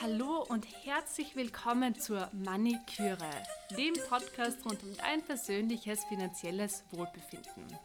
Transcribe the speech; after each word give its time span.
Hallo 0.00 0.44
und 0.48 0.66
herzlich 0.84 1.36
willkommen 1.36 1.94
zur 1.94 2.28
Maniküre, 2.32 3.30
dem 3.76 3.94
Podcast 4.08 4.64
rund 4.64 4.82
um 4.82 4.96
dein 4.96 5.22
persönliches 5.22 6.04
finanzielles 6.04 6.82
Wohlbefinden. 6.90 7.78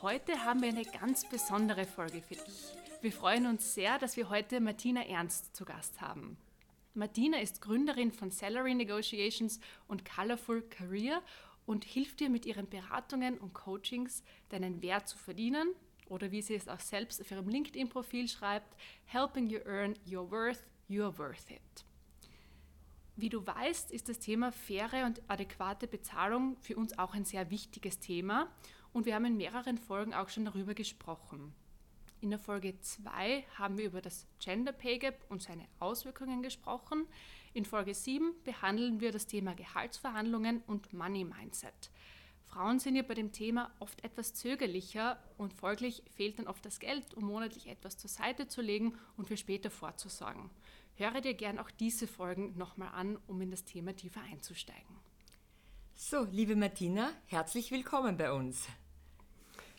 Heute 0.00 0.44
haben 0.44 0.62
wir 0.62 0.68
eine 0.68 0.84
ganz 0.84 1.28
besondere 1.28 1.86
Folge 1.86 2.22
für 2.22 2.36
dich. 2.36 2.64
Wir 3.00 3.12
freuen 3.12 3.46
uns 3.46 3.74
sehr, 3.74 3.98
dass 3.98 4.16
wir 4.16 4.28
heute 4.28 4.60
Martina 4.60 5.04
Ernst 5.06 5.54
zu 5.56 5.64
Gast 5.64 6.00
haben. 6.00 6.36
Martina 6.94 7.40
ist 7.40 7.60
Gründerin 7.60 8.12
von 8.12 8.30
Salary 8.30 8.74
Negotiations 8.74 9.58
und 9.88 10.04
Colorful 10.04 10.62
Career 10.62 11.20
und 11.66 11.84
hilft 11.84 12.20
dir 12.20 12.30
mit 12.30 12.46
ihren 12.46 12.68
Beratungen 12.68 13.38
und 13.38 13.54
Coachings, 13.54 14.22
deinen 14.50 14.82
Wert 14.82 15.08
zu 15.08 15.18
verdienen 15.18 15.74
oder 16.08 16.30
wie 16.30 16.42
sie 16.42 16.54
es 16.54 16.68
auch 16.68 16.80
selbst 16.80 17.20
auf 17.20 17.30
ihrem 17.30 17.48
LinkedIn-Profil 17.48 18.28
schreibt, 18.28 18.76
helping 19.06 19.48
you 19.48 19.60
earn 19.64 19.94
your 20.06 20.30
worth, 20.30 20.64
you're 20.88 21.16
worth 21.18 21.50
it. 21.50 21.84
Wie 23.16 23.28
du 23.28 23.46
weißt, 23.46 23.92
ist 23.92 24.08
das 24.08 24.18
Thema 24.18 24.50
faire 24.50 25.06
und 25.06 25.22
adäquate 25.28 25.86
Bezahlung 25.86 26.56
für 26.58 26.76
uns 26.76 26.98
auch 26.98 27.14
ein 27.14 27.24
sehr 27.24 27.48
wichtiges 27.50 28.00
Thema 28.00 28.48
und 28.92 29.06
wir 29.06 29.14
haben 29.14 29.24
in 29.24 29.36
mehreren 29.36 29.78
Folgen 29.78 30.14
auch 30.14 30.28
schon 30.28 30.44
darüber 30.44 30.74
gesprochen. 30.74 31.54
In 32.20 32.30
der 32.30 32.38
Folge 32.38 32.80
2 32.80 33.44
haben 33.58 33.76
wir 33.76 33.84
über 33.84 34.00
das 34.00 34.26
Gender 34.40 34.72
Pay 34.72 34.98
Gap 34.98 35.26
und 35.28 35.42
seine 35.42 35.66
Auswirkungen 35.78 36.42
gesprochen. 36.42 37.06
In 37.52 37.66
Folge 37.66 37.92
7 37.92 38.32
behandeln 38.44 38.98
wir 39.00 39.12
das 39.12 39.26
Thema 39.26 39.54
Gehaltsverhandlungen 39.54 40.62
und 40.66 40.92
Money 40.92 41.24
Mindset. 41.24 41.90
Frauen 42.54 42.78
sind 42.78 42.94
ja 42.94 43.02
bei 43.02 43.14
dem 43.14 43.32
Thema 43.32 43.72
oft 43.80 44.04
etwas 44.04 44.32
zögerlicher 44.32 45.18
und 45.38 45.52
folglich 45.52 46.04
fehlt 46.14 46.38
dann 46.38 46.46
oft 46.46 46.64
das 46.64 46.78
Geld, 46.78 47.12
um 47.14 47.24
monatlich 47.24 47.66
etwas 47.66 47.96
zur 47.96 48.08
Seite 48.08 48.46
zu 48.46 48.62
legen 48.62 48.96
und 49.16 49.26
für 49.26 49.36
später 49.36 49.70
vorzusorgen. 49.70 50.50
Höre 50.94 51.20
dir 51.20 51.34
gern 51.34 51.58
auch 51.58 51.72
diese 51.72 52.06
Folgen 52.06 52.56
nochmal 52.56 52.90
an, 52.94 53.18
um 53.26 53.40
in 53.40 53.50
das 53.50 53.64
Thema 53.64 53.96
tiefer 53.96 54.20
einzusteigen. 54.30 54.96
So, 55.96 56.28
liebe 56.30 56.54
Martina, 56.54 57.10
herzlich 57.26 57.72
willkommen 57.72 58.16
bei 58.16 58.30
uns. 58.32 58.68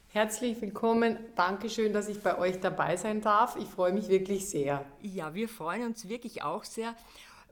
Herzlich 0.09 0.59
willkommen. 0.61 1.17
Dankeschön, 1.37 1.93
dass 1.93 2.09
ich 2.09 2.21
bei 2.21 2.37
euch 2.37 2.59
dabei 2.59 2.97
sein 2.97 3.21
darf. 3.21 3.55
Ich 3.55 3.69
freue 3.69 3.93
mich 3.93 4.09
wirklich 4.09 4.49
sehr. 4.49 4.85
Ja, 5.01 5.33
wir 5.33 5.47
freuen 5.47 5.85
uns 5.85 6.09
wirklich 6.09 6.43
auch 6.43 6.65
sehr, 6.65 6.93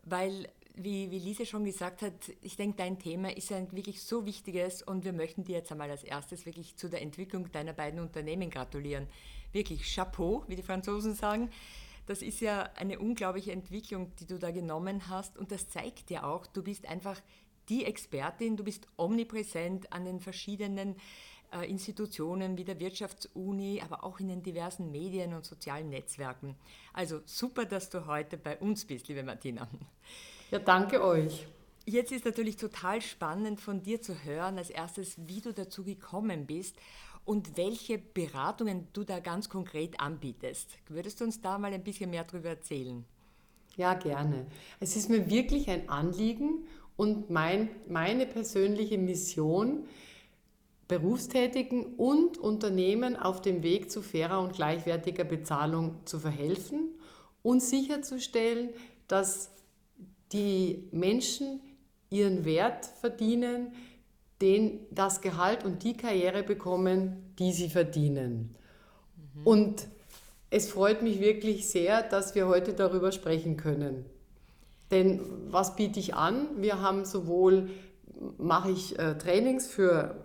weil, 0.03 0.49
wie, 0.75 1.11
wie 1.11 1.19
Lise 1.19 1.45
schon 1.45 1.65
gesagt 1.65 2.01
hat, 2.01 2.13
ich 2.41 2.55
denke, 2.55 2.77
dein 2.77 2.97
Thema 2.97 3.35
ist 3.35 3.51
ein 3.51 3.71
wirklich 3.71 4.01
so 4.01 4.25
wichtiges 4.25 4.81
und 4.81 5.05
wir 5.05 5.13
möchten 5.13 5.43
dir 5.43 5.57
jetzt 5.57 5.71
einmal 5.71 5.91
als 5.91 6.03
erstes 6.03 6.45
wirklich 6.45 6.75
zu 6.75 6.89
der 6.89 7.01
Entwicklung 7.01 7.51
deiner 7.51 7.73
beiden 7.73 7.99
Unternehmen 7.99 8.49
gratulieren. 8.49 9.07
Wirklich 9.51 9.93
Chapeau, 9.93 10.43
wie 10.47 10.55
die 10.55 10.63
Franzosen 10.63 11.13
sagen. 11.13 11.51
Das 12.07 12.21
ist 12.21 12.41
ja 12.41 12.63
eine 12.75 12.99
unglaubliche 12.99 13.51
Entwicklung, 13.51 14.11
die 14.19 14.25
du 14.25 14.39
da 14.39 14.51
genommen 14.51 15.07
hast 15.09 15.37
und 15.37 15.51
das 15.51 15.69
zeigt 15.69 16.09
ja 16.09 16.23
auch, 16.23 16.47
du 16.47 16.63
bist 16.63 16.87
einfach 16.87 17.21
die 17.69 17.85
Expertin, 17.85 18.57
du 18.57 18.63
bist 18.63 18.87
omnipräsent 18.97 19.93
an 19.93 20.05
den 20.05 20.19
verschiedenen 20.19 20.95
äh, 21.53 21.69
Institutionen 21.69 22.57
wie 22.57 22.65
der 22.65 22.79
Wirtschaftsuni, 22.79 23.81
aber 23.81 24.03
auch 24.03 24.19
in 24.19 24.27
den 24.27 24.43
diversen 24.43 24.91
Medien 24.91 25.33
und 25.33 25.45
sozialen 25.45 25.89
Netzwerken. 25.89 26.55
Also 26.93 27.21
super, 27.25 27.65
dass 27.65 27.89
du 27.89 28.05
heute 28.07 28.37
bei 28.37 28.57
uns 28.57 28.85
bist, 28.85 29.07
liebe 29.07 29.23
Martina. 29.23 29.69
Ja, 30.53 30.59
danke 30.59 31.03
euch. 31.03 31.47
Jetzt 31.83 32.11
ist 32.11 32.25
natürlich 32.25 32.57
total 32.57 33.01
spannend 33.01 33.59
von 33.59 33.81
dir 33.81 34.03
zu 34.03 34.23
hören, 34.23 34.59
als 34.59 34.69
erstes, 34.69 35.15
wie 35.25 35.41
du 35.41 35.51
dazu 35.51 35.83
gekommen 35.83 36.45
bist 36.45 36.75
und 37.25 37.57
welche 37.57 37.97
Beratungen 37.97 38.87
du 38.93 39.03
da 39.03 39.19
ganz 39.19 39.49
konkret 39.49 39.99
anbietest. 39.99 40.69
Würdest 40.87 41.19
du 41.19 41.23
uns 41.23 41.41
da 41.41 41.57
mal 41.57 41.73
ein 41.73 41.83
bisschen 41.83 42.11
mehr 42.11 42.23
darüber 42.23 42.49
erzählen? 42.49 43.03
Ja, 43.77 43.95
gerne. 43.95 44.45
Es 44.79 44.95
ist 44.95 45.09
mir 45.09 45.27
wirklich 45.27 45.71
ein 45.71 45.89
Anliegen 45.89 46.67
und 46.97 47.31
mein, 47.31 47.69
meine 47.89 48.27
persönliche 48.27 48.99
Mission, 48.99 49.87
Berufstätigen 50.87 51.95
und 51.95 52.37
Unternehmen 52.37 53.15
auf 53.15 53.41
dem 53.41 53.63
Weg 53.63 53.89
zu 53.89 54.03
fairer 54.03 54.39
und 54.39 54.53
gleichwertiger 54.53 55.23
Bezahlung 55.23 56.05
zu 56.05 56.19
verhelfen 56.19 56.91
und 57.41 57.63
sicherzustellen, 57.63 58.69
dass 59.07 59.52
die 60.33 60.89
Menschen 60.91 61.61
ihren 62.09 62.45
Wert 62.45 62.85
verdienen, 62.85 63.73
den 64.41 64.79
das 64.91 65.21
Gehalt 65.21 65.63
und 65.63 65.83
die 65.83 65.95
Karriere 65.95 66.43
bekommen, 66.43 67.33
die 67.39 67.53
sie 67.53 67.69
verdienen. 67.69 68.55
Mhm. 69.35 69.47
Und 69.47 69.87
es 70.49 70.69
freut 70.69 71.01
mich 71.01 71.19
wirklich 71.19 71.69
sehr, 71.69 72.03
dass 72.03 72.35
wir 72.35 72.47
heute 72.47 72.73
darüber 72.73 73.11
sprechen 73.11 73.57
können. 73.57 74.05
Denn 74.91 75.21
was 75.49 75.75
biete 75.75 75.99
ich 75.99 76.13
an? 76.13 76.47
Wir 76.57 76.81
haben 76.81 77.05
sowohl, 77.05 77.69
mache 78.37 78.71
ich 78.71 78.99
äh, 78.99 79.17
Trainings 79.17 79.65
für 79.65 80.23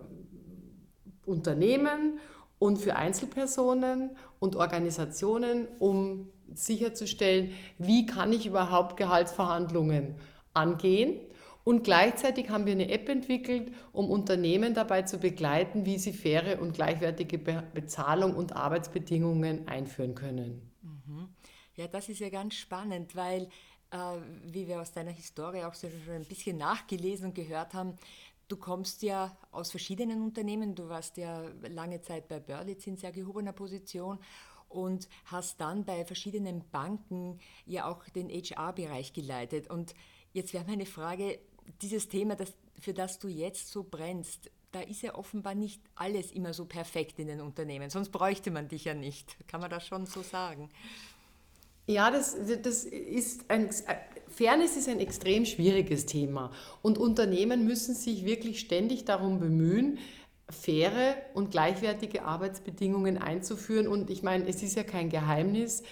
Unternehmen 1.25 2.19
und 2.59 2.77
für 2.77 2.95
Einzelpersonen 2.95 4.11
und 4.39 4.55
Organisationen, 4.55 5.67
um 5.79 6.29
sicherzustellen, 6.53 7.51
wie 7.77 8.05
kann 8.05 8.33
ich 8.33 8.45
überhaupt 8.45 8.97
Gehaltsverhandlungen 8.97 10.15
angehen. 10.53 11.19
Und 11.63 11.83
gleichzeitig 11.83 12.49
haben 12.49 12.65
wir 12.65 12.73
eine 12.73 12.89
App 12.89 13.09
entwickelt, 13.09 13.71
um 13.91 14.09
Unternehmen 14.09 14.73
dabei 14.73 15.03
zu 15.03 15.19
begleiten, 15.19 15.85
wie 15.85 15.97
sie 15.97 16.13
faire 16.13 16.61
und 16.61 16.73
gleichwertige 16.73 17.37
Bezahlung 17.37 18.35
und 18.35 18.55
Arbeitsbedingungen 18.55 19.67
einführen 19.67 20.15
können. 20.15 20.71
Mhm. 20.81 21.29
Ja, 21.75 21.87
das 21.87 22.09
ist 22.09 22.19
ja 22.19 22.29
ganz 22.29 22.55
spannend, 22.55 23.15
weil, 23.15 23.49
äh, 23.91 23.97
wie 24.45 24.67
wir 24.67 24.81
aus 24.81 24.93
deiner 24.93 25.11
Historie 25.11 25.63
auch 25.63 25.75
schon 25.75 25.91
ein 26.09 26.25
bisschen 26.25 26.57
nachgelesen 26.57 27.27
und 27.27 27.35
gehört 27.35 27.73
haben, 27.73 27.95
Du 28.49 28.57
kommst 28.57 29.03
ja 29.03 29.37
aus 29.51 29.69
verschiedenen 29.69 30.23
Unternehmen, 30.23 30.73
du 30.73 30.89
warst 30.89 31.17
ja 31.17 31.43
lange 31.69 32.01
Zeit 32.01 32.27
bei 32.27 32.39
Berlitz 32.39 32.87
in 32.87 32.97
sehr 32.97 33.11
gehobener 33.11 33.53
Position 33.53 34.17
und 34.69 35.09
hast 35.25 35.59
dann 35.59 35.83
bei 35.83 36.05
verschiedenen 36.05 36.63
Banken 36.71 37.39
ja 37.65 37.89
auch 37.89 38.07
den 38.09 38.29
HR-Bereich 38.29 39.13
geleitet. 39.13 39.69
Und 39.69 39.93
jetzt 40.33 40.53
wäre 40.53 40.65
meine 40.65 40.85
Frage, 40.85 41.39
dieses 41.81 42.07
Thema, 42.07 42.35
das, 42.35 42.53
für 42.79 42.93
das 42.93 43.19
du 43.19 43.27
jetzt 43.27 43.71
so 43.71 43.83
brennst, 43.83 44.49
da 44.71 44.81
ist 44.81 45.01
ja 45.01 45.15
offenbar 45.15 45.55
nicht 45.55 45.81
alles 45.95 46.31
immer 46.31 46.53
so 46.53 46.65
perfekt 46.65 47.19
in 47.19 47.27
den 47.27 47.41
Unternehmen, 47.41 47.89
sonst 47.89 48.09
bräuchte 48.09 48.51
man 48.51 48.67
dich 48.67 48.85
ja 48.85 48.93
nicht. 48.93 49.35
Kann 49.47 49.61
man 49.61 49.69
das 49.69 49.85
schon 49.85 50.05
so 50.05 50.21
sagen? 50.21 50.69
Ja, 51.87 52.11
das, 52.11 52.37
das 52.61 52.83
ist 52.83 53.49
ein, 53.49 53.71
Fairness 54.27 54.77
ist 54.77 54.87
ein 54.87 54.99
extrem 54.99 55.45
schwieriges 55.45 56.05
Thema 56.05 56.51
und 56.83 56.99
Unternehmen 56.99 57.65
müssen 57.65 57.95
sich 57.95 58.25
wirklich 58.25 58.59
ständig 58.59 59.05
darum 59.05 59.39
bemühen, 59.39 59.97
faire 60.49 61.15
und 61.33 61.51
gleichwertige 61.51 62.23
Arbeitsbedingungen 62.23 63.17
einzuführen. 63.17 63.87
Und 63.87 64.09
ich 64.09 64.23
meine, 64.23 64.47
es 64.47 64.63
ist 64.63 64.75
ja 64.75 64.83
kein 64.83 65.09
Geheimnis, 65.09 65.83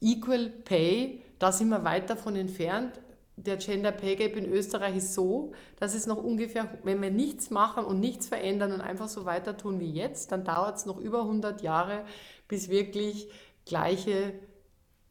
Equal 0.00 0.50
Pay, 0.50 1.22
da 1.38 1.52
sind 1.52 1.68
wir 1.68 1.84
weit 1.84 2.10
davon 2.10 2.36
entfernt. 2.36 3.00
Der 3.36 3.56
Gender 3.56 3.90
Pay 3.90 4.16
Gap 4.16 4.36
in 4.36 4.50
Österreich 4.50 4.96
ist 4.96 5.14
so, 5.14 5.52
dass 5.80 5.94
es 5.94 6.06
noch 6.06 6.22
ungefähr, 6.22 6.78
wenn 6.84 7.02
wir 7.02 7.10
nichts 7.10 7.50
machen 7.50 7.84
und 7.84 7.98
nichts 8.00 8.28
verändern 8.28 8.72
und 8.72 8.80
einfach 8.80 9.08
so 9.08 9.24
weiter 9.24 9.56
tun 9.56 9.80
wie 9.80 9.90
jetzt, 9.90 10.30
dann 10.30 10.44
dauert 10.44 10.76
es 10.76 10.86
noch 10.86 10.98
über 10.98 11.22
100 11.22 11.62
Jahre, 11.62 12.04
bis 12.46 12.68
wirklich 12.68 13.28
gleiche 13.64 14.34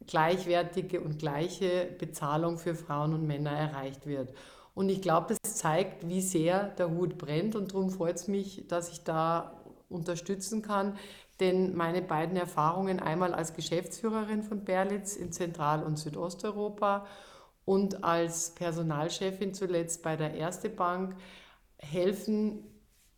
gleichwertige 0.08 1.02
und 1.02 1.20
gleiche 1.20 1.88
Bezahlung 1.98 2.58
für 2.58 2.76
Frauen 2.76 3.14
und 3.14 3.28
Männer 3.28 3.52
erreicht 3.52 4.06
wird. 4.06 4.34
Und 4.74 4.90
ich 4.90 5.02
glaube, 5.02 5.36
das 5.44 5.56
zeigt, 5.56 6.08
wie 6.08 6.22
sehr 6.22 6.70
der 6.70 6.90
Hut 6.90 7.18
brennt 7.18 7.56
und 7.56 7.74
darum 7.74 7.92
freut 7.92 8.16
es 8.16 8.28
mich, 8.28 8.66
dass 8.68 8.92
ich 8.92 9.04
da 9.04 9.64
unterstützen 9.90 10.62
kann. 10.62 10.98
Denn 11.40 11.76
meine 11.76 12.02
beiden 12.02 12.38
Erfahrungen, 12.38 13.00
einmal 13.00 13.34
als 13.34 13.54
Geschäftsführerin 13.54 14.44
von 14.44 14.64
Berlitz 14.66 15.16
in 15.16 15.32
Zentral- 15.32 15.84
und 15.84 15.98
Südosteuropa 15.98 17.06
und 17.66 18.04
als 18.04 18.56
Personalchefin 18.56 19.54
zuletzt 19.54 20.04
bei 20.04 20.16
der 20.16 20.34
Erste 20.34 20.70
Bank, 20.70 21.16
helfen, 21.78 22.64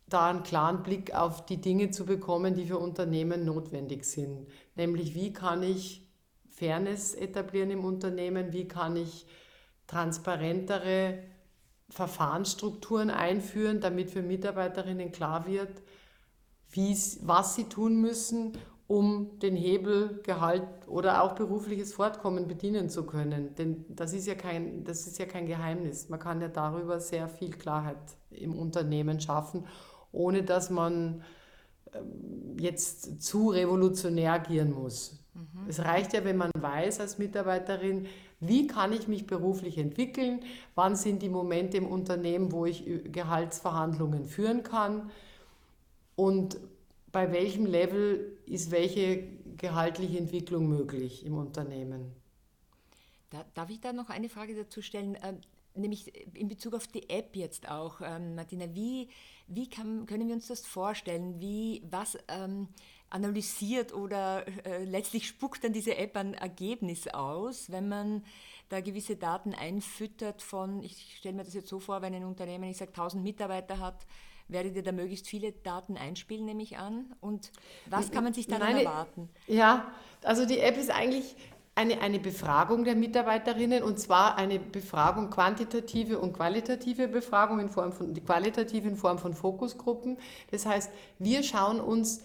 da 0.08 0.30
einen 0.30 0.42
klaren 0.44 0.82
Blick 0.82 1.14
auf 1.14 1.46
die 1.46 1.60
Dinge 1.60 1.90
zu 1.90 2.06
bekommen, 2.06 2.54
die 2.54 2.66
für 2.66 2.78
Unternehmen 2.78 3.44
notwendig 3.44 4.04
sind. 4.04 4.46
Nämlich, 4.76 5.14
wie 5.14 5.32
kann 5.32 5.62
ich 5.62 6.06
Fairness 6.50 7.14
etablieren 7.14 7.70
im 7.70 7.84
Unternehmen? 7.84 8.52
Wie 8.52 8.68
kann 8.68 8.96
ich 8.96 9.26
transparentere 9.88 11.18
Verfahrensstrukturen 11.88 13.10
einführen, 13.10 13.80
damit 13.80 14.10
für 14.10 14.22
Mitarbeiterinnen 14.22 15.12
klar 15.12 15.46
wird, 15.46 15.82
was 17.22 17.54
sie 17.54 17.64
tun 17.64 18.00
müssen, 18.00 18.52
um 18.86 19.38
den 19.40 19.56
Hebel, 19.56 20.20
Gehalt 20.22 20.62
oder 20.86 21.22
auch 21.22 21.34
berufliches 21.34 21.94
Fortkommen 21.94 22.46
bedienen 22.46 22.88
zu 22.88 23.04
können. 23.04 23.54
Denn 23.56 23.84
das 23.88 24.12
ist 24.12 24.26
ja 24.26 24.34
kein, 24.34 24.84
das 24.84 25.06
ist 25.06 25.18
ja 25.18 25.26
kein 25.26 25.46
Geheimnis. 25.46 26.08
Man 26.08 26.20
kann 26.20 26.40
ja 26.40 26.48
darüber 26.48 27.00
sehr 27.00 27.28
viel 27.28 27.50
Klarheit 27.50 27.96
im 28.30 28.56
Unternehmen 28.56 29.20
schaffen, 29.20 29.66
ohne 30.12 30.44
dass 30.44 30.70
man 30.70 31.24
ähm, 31.92 32.56
jetzt 32.60 33.22
zu 33.22 33.50
revolutionär 33.50 34.34
agieren 34.34 34.72
muss. 34.72 35.24
Mhm. 35.34 35.68
Es 35.68 35.80
reicht 35.80 36.12
ja, 36.12 36.24
wenn 36.24 36.36
man 36.36 36.50
weiß 36.56 37.00
als 37.00 37.18
Mitarbeiterin, 37.18 38.06
wie 38.40 38.66
kann 38.66 38.92
ich 38.92 39.08
mich 39.08 39.26
beruflich 39.26 39.78
entwickeln, 39.78 40.40
wann 40.74 40.96
sind 40.96 41.22
die 41.22 41.28
Momente 41.28 41.76
im 41.76 41.86
Unternehmen, 41.86 42.52
wo 42.52 42.66
ich 42.66 42.84
Gehaltsverhandlungen 43.10 44.26
führen 44.26 44.62
kann 44.62 45.10
und 46.16 46.58
bei 47.12 47.32
welchem 47.32 47.66
Level 47.66 48.36
ist 48.46 48.70
welche 48.70 49.22
gehaltliche 49.56 50.18
Entwicklung 50.18 50.68
möglich 50.68 51.24
im 51.24 51.38
Unternehmen. 51.38 52.12
Da, 53.30 53.44
darf 53.54 53.70
ich 53.70 53.80
da 53.80 53.92
noch 53.92 54.10
eine 54.10 54.28
Frage 54.28 54.54
dazu 54.54 54.82
stellen? 54.82 55.16
Ähm, 55.22 55.40
nämlich 55.74 56.12
in 56.34 56.48
Bezug 56.48 56.74
auf 56.74 56.86
die 56.86 57.08
App 57.08 57.36
jetzt 57.36 57.68
auch, 57.68 58.00
ähm, 58.02 58.34
Martina, 58.34 58.66
wie, 58.74 59.08
wie 59.46 59.68
kann, 59.68 60.06
können 60.06 60.28
wir 60.28 60.34
uns 60.34 60.48
das 60.48 60.66
vorstellen? 60.66 61.40
Wie, 61.40 61.82
was 61.90 62.18
ähm, 62.28 62.68
analysiert 63.10 63.94
oder 63.94 64.44
äh, 64.64 64.84
letztlich 64.84 65.26
spuckt 65.26 65.64
dann 65.64 65.72
diese 65.72 65.96
App 65.96 66.16
ein 66.16 66.34
Ergebnis 66.34 67.08
aus, 67.08 67.70
wenn 67.70 67.88
man 67.88 68.24
da 68.68 68.80
gewisse 68.80 69.16
Daten 69.16 69.54
einfüttert 69.54 70.42
von, 70.42 70.82
ich 70.82 71.16
stelle 71.18 71.36
mir 71.36 71.44
das 71.44 71.54
jetzt 71.54 71.68
so 71.68 71.78
vor, 71.78 72.02
wenn 72.02 72.14
ein 72.14 72.24
Unternehmen, 72.24 72.64
ich 72.64 72.76
sage 72.76 72.90
1000 72.90 73.22
Mitarbeiter 73.22 73.78
hat, 73.78 74.06
werdet 74.48 74.76
ihr 74.76 74.82
da 74.82 74.92
möglichst 74.92 75.28
viele 75.28 75.52
Daten 75.52 75.96
einspielen, 75.96 76.44
nehme 76.44 76.62
ich 76.62 76.78
an. 76.78 77.14
Und 77.20 77.50
was 77.86 78.10
kann 78.10 78.24
man 78.24 78.32
sich 78.32 78.46
dann 78.46 78.60
erwarten? 78.60 79.28
Ja, 79.46 79.92
also 80.22 80.46
die 80.46 80.60
App 80.60 80.76
ist 80.76 80.90
eigentlich 80.90 81.36
eine, 81.74 82.00
eine 82.00 82.18
Befragung 82.18 82.84
der 82.84 82.96
Mitarbeiterinnen 82.96 83.82
und 83.82 84.00
zwar 84.00 84.36
eine 84.38 84.58
Befragung, 84.58 85.30
quantitative 85.30 86.18
und 86.18 86.32
qualitative 86.32 87.06
Befragung 87.06 87.60
in 87.60 87.68
Form 87.68 87.92
von, 87.92 88.14
die 88.14 88.22
qualitative 88.22 88.88
in 88.88 88.96
Form 88.96 89.18
von 89.18 89.34
Fokusgruppen. 89.34 90.16
Das 90.50 90.64
heißt, 90.64 90.90
wir 91.18 91.42
schauen 91.42 91.80
uns 91.80 92.22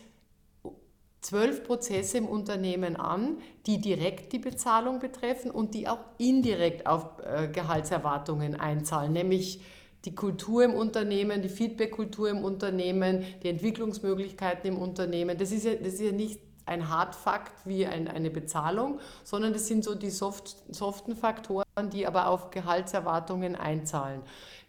zwölf 1.22 1.64
Prozesse 1.64 2.18
im 2.18 2.28
Unternehmen 2.28 2.96
an, 2.96 3.38
die 3.68 3.80
direkt 3.80 4.34
die 4.34 4.40
Bezahlung 4.40 5.00
betreffen 5.00 5.52
und 5.52 5.74
die 5.74 5.88
auch 5.88 6.00
indirekt 6.18 6.88
auf 6.88 7.06
äh, 7.24 7.48
Gehaltserwartungen 7.48 8.60
einzahlen, 8.60 9.14
nämlich 9.14 9.62
die 10.06 10.16
Kultur 10.16 10.64
im 10.64 10.74
Unternehmen, 10.74 11.44
die 11.44 11.50
Feedback-Kultur 11.50 12.30
im 12.30 12.44
Unternehmen, 12.44 13.24
die 13.44 13.50
Entwicklungsmöglichkeiten 13.50 14.72
im 14.72 14.82
Unternehmen. 14.82 15.38
Das 15.38 15.52
ist 15.52 15.64
ja, 15.64 15.76
das 15.76 15.94
ist 15.94 16.02
ja 16.02 16.12
nicht 16.12 16.40
ein 16.66 16.90
Hardfakt 16.90 17.66
wie 17.66 17.86
ein, 17.86 18.08
eine 18.08 18.32
Bezahlung, 18.32 19.00
sondern 19.24 19.54
das 19.54 19.68
sind 19.68 19.84
so 19.84 19.94
die 19.94 20.10
soft, 20.10 20.56
soften 20.74 21.16
Faktoren, 21.16 21.66
die 21.92 22.08
aber 22.08 22.28
auf 22.28 22.50
Gehaltserwartungen 22.50 23.56
einzahlen. 23.56 24.22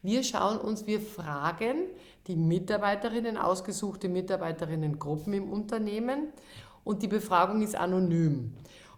Wir 0.03 0.23
schauen 0.23 0.59
uns, 0.59 0.87
wir 0.87 1.01
fragen 1.01 1.85
die 2.27 2.37
Mitarbeiterinnen, 2.37 3.37
ausgesuchte 3.37 4.09
Mitarbeiterinnengruppen 4.09 5.33
im 5.33 5.53
Unternehmen 5.53 6.29
und 6.85 7.03
die 7.03 7.09
Befragung 7.09 7.63
ist 7.63 7.75
anonym. 7.75 8.55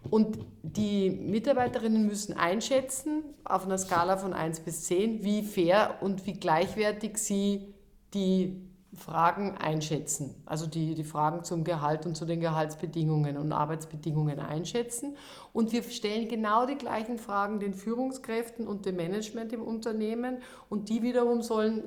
Und 0.09 0.37
die 0.61 1.09
Mitarbeiterinnen 1.09 2.05
müssen 2.05 2.37
einschätzen, 2.37 3.23
auf 3.43 3.65
einer 3.65 3.77
Skala 3.77 4.17
von 4.17 4.33
1 4.33 4.59
bis 4.59 4.83
10, 4.83 5.23
wie 5.23 5.41
fair 5.41 5.95
und 6.01 6.25
wie 6.27 6.33
gleichwertig 6.33 7.17
sie 7.17 7.73
die 8.13 8.61
Fragen 8.95 9.57
einschätzen. 9.57 10.35
Also 10.45 10.67
die, 10.67 10.95
die 10.95 11.03
Fragen 11.03 11.43
zum 11.43 11.63
Gehalt 11.63 12.05
und 12.05 12.15
zu 12.15 12.25
den 12.25 12.39
Gehaltsbedingungen 12.39 13.37
und 13.37 13.51
Arbeitsbedingungen 13.51 14.39
einschätzen. 14.39 15.17
Und 15.53 15.71
wir 15.73 15.83
stellen 15.83 16.27
genau 16.27 16.65
die 16.65 16.75
gleichen 16.75 17.17
Fragen 17.17 17.59
den 17.59 17.73
Führungskräften 17.73 18.67
und 18.67 18.85
dem 18.85 18.95
Management 18.95 19.51
im 19.53 19.61
Unternehmen. 19.61 20.37
Und 20.69 20.89
die 20.89 21.01
wiederum 21.01 21.41
sollen 21.41 21.83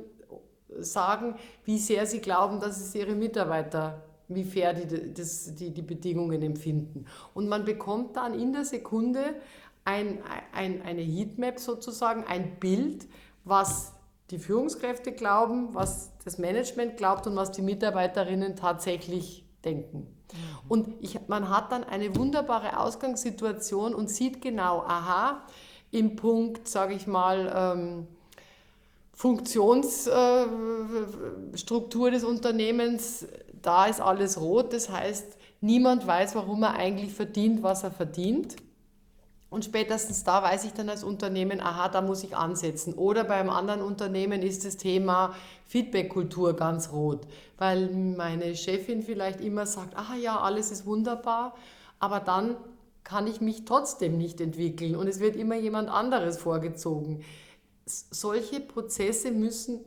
sagen, 0.83 1.37
wie 1.65 1.79
sehr 1.79 2.07
sie 2.07 2.21
glauben, 2.21 2.61
dass 2.61 2.81
es 2.81 2.95
ihre 2.95 3.15
Mitarbeiter 3.15 4.03
wie 4.29 4.45
fair 4.45 4.75
die, 4.75 5.15
das, 5.15 5.55
die, 5.55 5.71
die 5.71 5.83
Bedingungen 5.83 6.43
empfinden. 6.43 7.07
Und 7.35 7.49
man 7.49 7.65
bekommt 7.65 8.17
dann 8.17 8.39
in 8.39 8.53
der 8.53 8.65
Sekunde 8.65 9.35
ein, 9.85 10.19
ein, 10.53 10.83
eine 10.83 11.01
Heatmap 11.01 11.59
sozusagen, 11.59 12.25
ein 12.25 12.61
Bild, 12.61 13.07
was 13.45 13.93
die 14.31 14.39
Führungskräfte 14.39 15.13
glauben, 15.13 15.75
was 15.75 16.13
das 16.25 16.37
Management 16.37 16.99
glaubt 16.99 17.27
und 17.27 17.37
was 17.37 17.53
die 17.53 17.63
Mitarbeiterinnen 17.63 18.57
tatsächlich 18.57 19.45
denken. 19.65 19.99
Mhm. 20.01 20.37
Und 20.69 20.89
ich, 21.01 21.19
man 21.29 21.49
hat 21.49 21.73
dann 21.73 21.85
eine 21.85 22.15
wunderbare 22.15 22.79
Ausgangssituation 22.79 23.95
und 23.95 24.11
sieht 24.11 24.43
genau, 24.43 24.81
aha, 24.81 25.43
im 25.91 26.17
Punkt, 26.17 26.69
sage 26.69 26.93
ich 26.93 27.07
mal, 27.07 27.51
ähm, 27.57 28.07
Funktionsstruktur 29.19 32.11
des 32.13 32.23
Unternehmens 32.23 33.27
da 33.61 33.87
ist 33.87 34.01
alles 34.01 34.41
rot. 34.41 34.73
Das 34.73 34.91
heißt, 34.91 35.37
niemand 35.61 36.07
weiß, 36.07 36.37
warum 36.37 36.63
er 36.63 36.75
eigentlich 36.75 37.13
verdient, 37.13 37.65
was 37.65 37.83
er 37.83 37.91
verdient. 37.91 38.55
Und 39.51 39.65
spätestens 39.65 40.23
da 40.23 40.45
weiß 40.45 40.67
ich 40.67 40.73
dann 40.73 40.89
als 40.89 41.03
Unternehmen, 41.03 41.61
aha, 41.61 41.89
da 41.89 42.01
muss 42.01 42.23
ich 42.23 42.37
ansetzen. 42.37 42.95
Oder 42.95 43.25
beim 43.25 43.51
anderen 43.51 43.83
Unternehmen 43.83 44.43
ist 44.43 44.65
das 44.65 44.77
Thema 44.77 45.35
Feedback-Kultur 45.67 46.55
ganz 46.55 46.93
rot, 46.93 47.23
weil 47.57 47.89
meine 47.89 48.55
Chefin 48.55 49.03
vielleicht 49.03 49.41
immer 49.41 49.67
sagt, 49.67 49.97
ah 49.97 50.15
ja, 50.15 50.39
alles 50.39 50.71
ist 50.71 50.87
wunderbar, 50.87 51.57
aber 51.99 52.21
dann 52.21 52.55
kann 53.03 53.27
ich 53.27 53.41
mich 53.41 53.65
trotzdem 53.65 54.17
nicht 54.17 54.41
entwickeln 54.41 54.95
und 54.95 55.09
es 55.09 55.19
wird 55.19 55.35
immer 55.35 55.57
jemand 55.57 55.89
anderes 55.89 56.39
vorgezogen. 56.39 57.25
Solche 57.89 58.61
Prozesse 58.61 59.31
müssen 59.31 59.81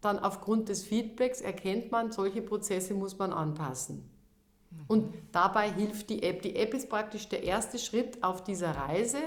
dann 0.00 0.18
aufgrund 0.18 0.68
des 0.68 0.82
Feedbacks 0.82 1.40
erkennt 1.40 1.92
man, 1.92 2.10
solche 2.10 2.42
Prozesse 2.42 2.92
muss 2.94 3.18
man 3.18 3.32
anpassen. 3.32 4.08
Und 4.88 5.14
dabei 5.32 5.70
hilft 5.70 6.10
die 6.10 6.22
App. 6.22 6.42
Die 6.42 6.56
App 6.56 6.74
ist 6.74 6.88
praktisch 6.88 7.28
der 7.28 7.44
erste 7.44 7.78
Schritt 7.78 8.22
auf 8.22 8.42
dieser 8.42 8.72
Reise, 8.72 9.18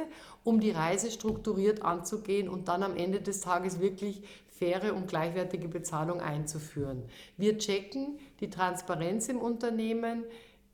um 0.44 0.60
die 0.60 0.72
Reise 0.72 1.12
strukturiert 1.12 1.84
anzugehen 1.84 2.50
und 2.50 2.68
dann 2.68 2.84
am 2.84 2.98
Ende 2.98 3.22
des 3.22 3.42
Tages 3.42 3.80
wirklich 3.80 4.22
faire 4.48 4.94
und 4.96 5.08
gleichwertige 5.08 5.68
Bezahlung 5.68 6.20
einzuführen. 6.20 7.04
Wir 7.38 7.58
checken 7.58 8.20
die 8.40 8.50
Transparenz 8.50 9.30
im 9.30 9.38
Unternehmen, 9.38 10.24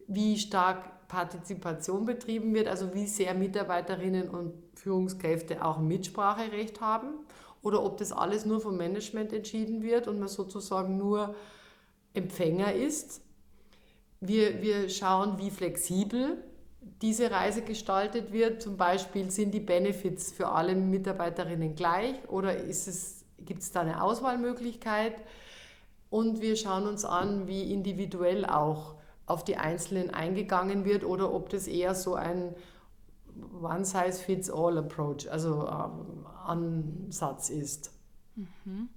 wie 0.07 0.37
stark 0.37 1.07
Partizipation 1.07 2.05
betrieben 2.05 2.53
wird, 2.53 2.67
also 2.67 2.93
wie 2.93 3.07
sehr 3.07 3.33
Mitarbeiterinnen 3.33 4.29
und 4.29 4.53
Führungskräfte 4.75 5.63
auch 5.63 5.79
Mitspracherecht 5.79 6.79
haben 6.79 7.09
oder 7.61 7.83
ob 7.83 7.97
das 7.97 8.11
alles 8.11 8.45
nur 8.45 8.59
vom 8.59 8.77
Management 8.77 9.33
entschieden 9.33 9.81
wird 9.81 10.07
und 10.07 10.19
man 10.19 10.27
sozusagen 10.27 10.97
nur 10.97 11.35
Empfänger 12.13 12.73
ist. 12.73 13.21
Wir, 14.19 14.61
wir 14.61 14.89
schauen, 14.89 15.37
wie 15.37 15.49
flexibel 15.49 16.43
diese 17.01 17.31
Reise 17.31 17.61
gestaltet 17.61 18.31
wird. 18.31 18.61
Zum 18.61 18.77
Beispiel 18.77 19.29
sind 19.31 19.53
die 19.53 19.59
Benefits 19.59 20.31
für 20.31 20.49
alle 20.49 20.75
Mitarbeiterinnen 20.75 21.75
gleich 21.75 22.15
oder 22.27 22.55
gibt 22.55 23.61
es 23.61 23.71
da 23.71 23.81
eine 23.81 24.03
Auswahlmöglichkeit? 24.03 25.15
Und 26.09 26.41
wir 26.41 26.55
schauen 26.57 26.87
uns 26.87 27.05
an, 27.05 27.47
wie 27.47 27.71
individuell 27.71 28.45
auch 28.45 28.95
auf 29.25 29.45
die 29.45 29.55
Einzelnen 29.55 30.09
eingegangen 30.09 30.83
wird 30.83 31.05
oder 31.05 31.33
ob 31.33 31.49
das 31.49 31.67
eher 31.67 31.95
so 31.95 32.15
ein 32.15 32.53
One-Size-Fits-All-Approach, 33.61 35.29
also 35.29 35.67
ähm, 35.67 36.25
Ansatz 36.45 37.49
ist. 37.49 37.91
Mhm. 38.35 38.89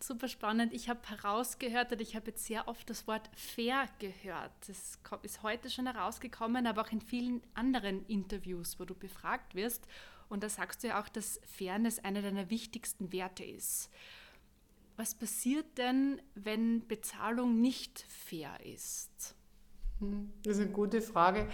Super 0.00 0.28
spannend. 0.28 0.74
Ich 0.74 0.90
habe 0.90 1.00
herausgehört 1.06 1.90
oder 1.90 2.00
ich 2.02 2.14
habe 2.14 2.26
jetzt 2.26 2.44
sehr 2.44 2.68
oft 2.68 2.90
das 2.90 3.06
Wort 3.06 3.30
fair 3.34 3.86
gehört. 4.00 4.52
Das 4.66 4.98
ist 5.22 5.42
heute 5.42 5.70
schon 5.70 5.86
herausgekommen, 5.86 6.66
aber 6.66 6.82
auch 6.82 6.92
in 6.92 7.00
vielen 7.00 7.40
anderen 7.54 8.04
Interviews, 8.06 8.78
wo 8.78 8.84
du 8.84 8.94
befragt 8.94 9.54
wirst. 9.54 9.86
Und 10.28 10.42
da 10.42 10.50
sagst 10.50 10.82
du 10.82 10.88
ja 10.88 11.00
auch, 11.00 11.08
dass 11.08 11.40
Fairness 11.46 12.00
einer 12.00 12.20
deiner 12.20 12.50
wichtigsten 12.50 13.12
Werte 13.12 13.44
ist. 13.44 13.90
Was 14.96 15.14
passiert 15.14 15.78
denn, 15.78 16.20
wenn 16.34 16.86
Bezahlung 16.86 17.60
nicht 17.60 18.00
fair 18.08 18.64
ist? 18.64 19.34
Hm, 20.00 20.32
das 20.44 20.56
ist 20.56 20.62
eine 20.62 20.70
gute 20.70 21.00
Frage. 21.00 21.46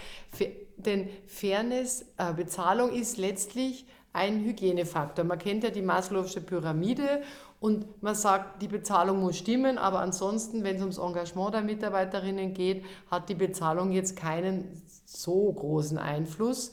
Denn 0.77 1.09
Fairness, 1.27 2.07
äh, 2.17 2.33
Bezahlung 2.33 2.93
ist 2.93 3.19
letztlich 3.19 3.87
ein 4.13 4.45
Hygienefaktor. 4.45 5.25
Man 5.25 5.39
kennt 5.39 5.63
ja 5.63 5.71
die 5.71 5.83
Maslow'sche 5.83 6.41
Pyramide 6.41 7.23
und 7.61 8.03
man 8.03 8.15
sagt, 8.15 8.63
die 8.63 8.69
Bezahlung 8.69 9.21
muss 9.21 9.37
stimmen, 9.37 9.79
aber 9.79 10.01
ansonsten, 10.01 10.65
wenn 10.65 10.77
es 10.77 10.81
ums 10.81 10.99
Engagement 10.99 11.55
der 11.55 11.63
Mitarbeiterinnen 11.63 12.55
geht, 12.55 12.85
hat 13.11 13.29
die 13.29 13.35
Bezahlung 13.35 13.93
jetzt 13.93 14.17
keinen 14.17 14.83
so 15.05 15.53
großen 15.53 15.99
Einfluss. 15.99 16.73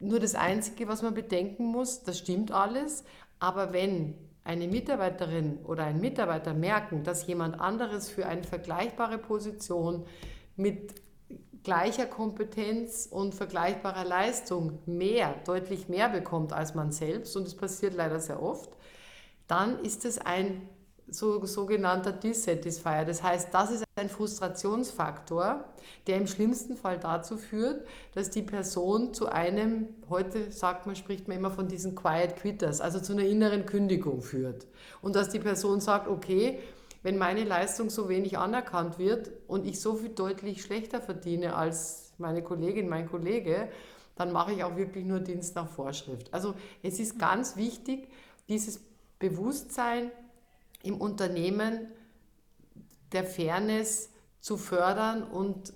Nur 0.00 0.20
das 0.20 0.34
Einzige, 0.34 0.88
was 0.88 1.02
man 1.02 1.14
bedenken 1.14 1.64
muss, 1.66 2.02
das 2.02 2.18
stimmt 2.18 2.50
alles, 2.50 3.04
aber 3.38 3.72
wenn 3.72 4.14
eine 4.44 4.68
Mitarbeiterin 4.68 5.58
oder 5.64 5.84
ein 5.84 6.00
Mitarbeiter 6.00 6.54
merken, 6.54 7.02
dass 7.02 7.26
jemand 7.26 7.58
anderes 7.60 8.10
für 8.10 8.26
eine 8.26 8.44
vergleichbare 8.44 9.18
Position 9.18 10.04
mit 10.56 10.94
gleicher 11.62 12.06
Kompetenz 12.06 13.08
und 13.10 13.34
vergleichbarer 13.34 14.04
Leistung 14.04 14.78
mehr, 14.86 15.34
deutlich 15.44 15.88
mehr 15.88 16.08
bekommt 16.08 16.52
als 16.52 16.74
man 16.74 16.92
selbst, 16.92 17.36
und 17.36 17.46
es 17.46 17.56
passiert 17.56 17.94
leider 17.94 18.20
sehr 18.20 18.42
oft, 18.42 18.70
dann 19.48 19.80
ist 19.84 20.04
es 20.04 20.18
ein 20.18 20.68
so, 21.08 21.44
sogenannter 21.44 22.12
Dissatisfier. 22.12 23.04
Das 23.04 23.22
heißt, 23.22 23.48
das 23.52 23.70
ist 23.70 23.84
ein 23.96 24.08
Frustrationsfaktor, 24.08 25.64
der 26.06 26.16
im 26.16 26.26
schlimmsten 26.26 26.76
Fall 26.76 26.98
dazu 26.98 27.36
führt, 27.36 27.86
dass 28.14 28.30
die 28.30 28.42
Person 28.42 29.14
zu 29.14 29.26
einem, 29.26 29.88
heute 30.08 30.50
sagt 30.50 30.86
man, 30.86 30.96
spricht 30.96 31.28
man 31.28 31.36
immer 31.36 31.50
von 31.50 31.68
diesen 31.68 31.94
Quiet 31.94 32.36
Quitters, 32.36 32.80
also 32.80 33.00
zu 33.00 33.12
einer 33.12 33.24
inneren 33.24 33.66
Kündigung 33.66 34.20
führt. 34.20 34.66
Und 35.00 35.16
dass 35.16 35.28
die 35.28 35.38
Person 35.38 35.80
sagt, 35.80 36.08
okay, 36.08 36.58
wenn 37.06 37.18
meine 37.18 37.44
Leistung 37.44 37.88
so 37.88 38.08
wenig 38.08 38.36
anerkannt 38.36 38.98
wird 38.98 39.30
und 39.46 39.64
ich 39.64 39.80
so 39.80 39.94
viel 39.94 40.08
deutlich 40.08 40.60
schlechter 40.62 41.00
verdiene 41.00 41.54
als 41.54 42.12
meine 42.18 42.42
Kollegin, 42.42 42.88
mein 42.88 43.08
Kollege, 43.08 43.68
dann 44.16 44.32
mache 44.32 44.52
ich 44.52 44.64
auch 44.64 44.74
wirklich 44.74 45.04
nur 45.04 45.20
Dienst 45.20 45.54
nach 45.54 45.68
Vorschrift. 45.68 46.34
Also 46.34 46.56
es 46.82 46.98
ist 46.98 47.16
ganz 47.16 47.54
wichtig, 47.54 48.08
dieses 48.48 48.80
Bewusstsein 49.20 50.10
im 50.82 51.00
Unternehmen 51.00 51.86
der 53.12 53.22
Fairness 53.22 54.10
zu 54.40 54.56
fördern 54.56 55.22
und 55.22 55.74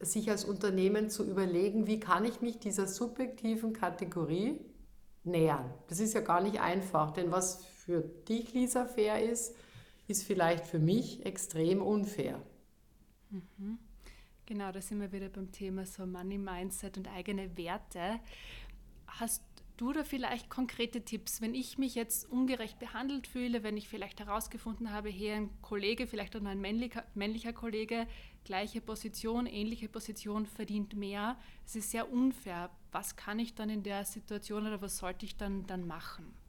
sich 0.00 0.30
als 0.30 0.46
Unternehmen 0.46 1.10
zu 1.10 1.26
überlegen, 1.26 1.86
wie 1.86 2.00
kann 2.00 2.24
ich 2.24 2.40
mich 2.40 2.58
dieser 2.58 2.86
subjektiven 2.86 3.74
Kategorie 3.74 4.58
nähern. 5.22 5.70
Das 5.88 6.00
ist 6.00 6.14
ja 6.14 6.22
gar 6.22 6.40
nicht 6.40 6.62
einfach, 6.62 7.10
denn 7.10 7.30
was 7.30 7.62
für 7.84 8.00
dich, 8.00 8.54
Lisa, 8.54 8.86
fair 8.86 9.22
ist, 9.22 9.54
ist 10.10 10.24
vielleicht 10.24 10.66
für 10.66 10.78
mich 10.78 11.24
extrem 11.24 11.80
unfair. 11.80 12.42
Mhm. 13.30 13.78
Genau, 14.46 14.72
da 14.72 14.80
sind 14.80 15.00
wir 15.00 15.12
wieder 15.12 15.28
beim 15.28 15.52
Thema 15.52 15.86
so 15.86 16.04
Money 16.04 16.36
Mindset 16.36 16.98
und 16.98 17.08
eigene 17.08 17.56
Werte. 17.56 18.18
Hast 19.06 19.44
du 19.76 19.92
da 19.92 20.04
vielleicht 20.04 20.50
konkrete 20.50 21.02
Tipps, 21.02 21.40
wenn 21.40 21.54
ich 21.54 21.78
mich 21.78 21.94
jetzt 21.94 22.28
ungerecht 22.30 22.78
behandelt 22.78 23.26
fühle, 23.26 23.62
wenn 23.62 23.76
ich 23.76 23.88
vielleicht 23.88 24.20
herausgefunden 24.20 24.90
habe, 24.90 25.08
hier 25.08 25.36
ein 25.36 25.50
Kollege, 25.62 26.06
vielleicht 26.06 26.36
auch 26.36 26.44
ein 26.44 26.60
männlicher, 26.60 27.04
männlicher 27.14 27.52
Kollege, 27.52 28.06
gleiche 28.44 28.80
Position, 28.80 29.46
ähnliche 29.46 29.88
Position, 29.88 30.44
verdient 30.44 30.96
mehr. 30.96 31.38
Es 31.64 31.76
ist 31.76 31.92
sehr 31.92 32.12
unfair. 32.12 32.70
Was 32.92 33.16
kann 33.16 33.38
ich 33.38 33.54
dann 33.54 33.70
in 33.70 33.82
der 33.82 34.04
Situation 34.04 34.66
oder 34.66 34.82
was 34.82 34.98
sollte 34.98 35.24
ich 35.24 35.36
dann, 35.36 35.66
dann 35.66 35.86
machen? 35.86 36.39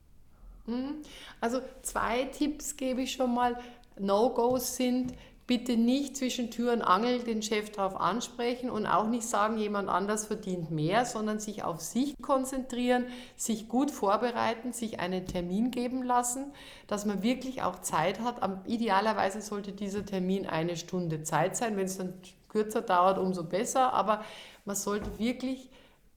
Mhm. 0.65 1.01
Also 1.39 1.59
zwei 1.81 2.25
Tipps 2.25 2.77
gebe 2.77 3.01
ich 3.01 3.13
schon 3.13 3.33
mal. 3.33 3.57
No-Gos 3.99 4.77
sind, 4.77 5.13
bitte 5.47 5.75
nicht 5.75 6.15
zwischen 6.15 6.49
Tür 6.49 6.71
und 6.71 6.81
Angel 6.81 7.19
den 7.19 7.41
Chef 7.41 7.71
darauf 7.71 7.99
ansprechen 7.99 8.69
und 8.69 8.85
auch 8.85 9.07
nicht 9.07 9.27
sagen, 9.27 9.57
jemand 9.57 9.89
anders 9.89 10.27
verdient 10.27 10.71
mehr, 10.71 11.03
sondern 11.05 11.39
sich 11.39 11.63
auf 11.63 11.81
sich 11.81 12.15
konzentrieren, 12.21 13.05
sich 13.35 13.67
gut 13.67 13.91
vorbereiten, 13.91 14.71
sich 14.71 15.01
einen 15.01 15.25
Termin 15.25 15.69
geben 15.69 16.03
lassen, 16.03 16.53
dass 16.87 17.05
man 17.05 17.21
wirklich 17.21 17.63
auch 17.63 17.79
Zeit 17.79 18.21
hat. 18.21 18.37
Idealerweise 18.65 19.41
sollte 19.41 19.73
dieser 19.73 20.05
Termin 20.05 20.47
eine 20.47 20.77
Stunde 20.77 21.23
Zeit 21.23 21.57
sein. 21.57 21.75
Wenn 21.75 21.85
es 21.85 21.97
dann 21.97 22.13
kürzer 22.47 22.81
dauert, 22.81 23.17
umso 23.17 23.43
besser. 23.43 23.93
Aber 23.93 24.23
man 24.63 24.75
sollte 24.75 25.19
wirklich 25.19 25.69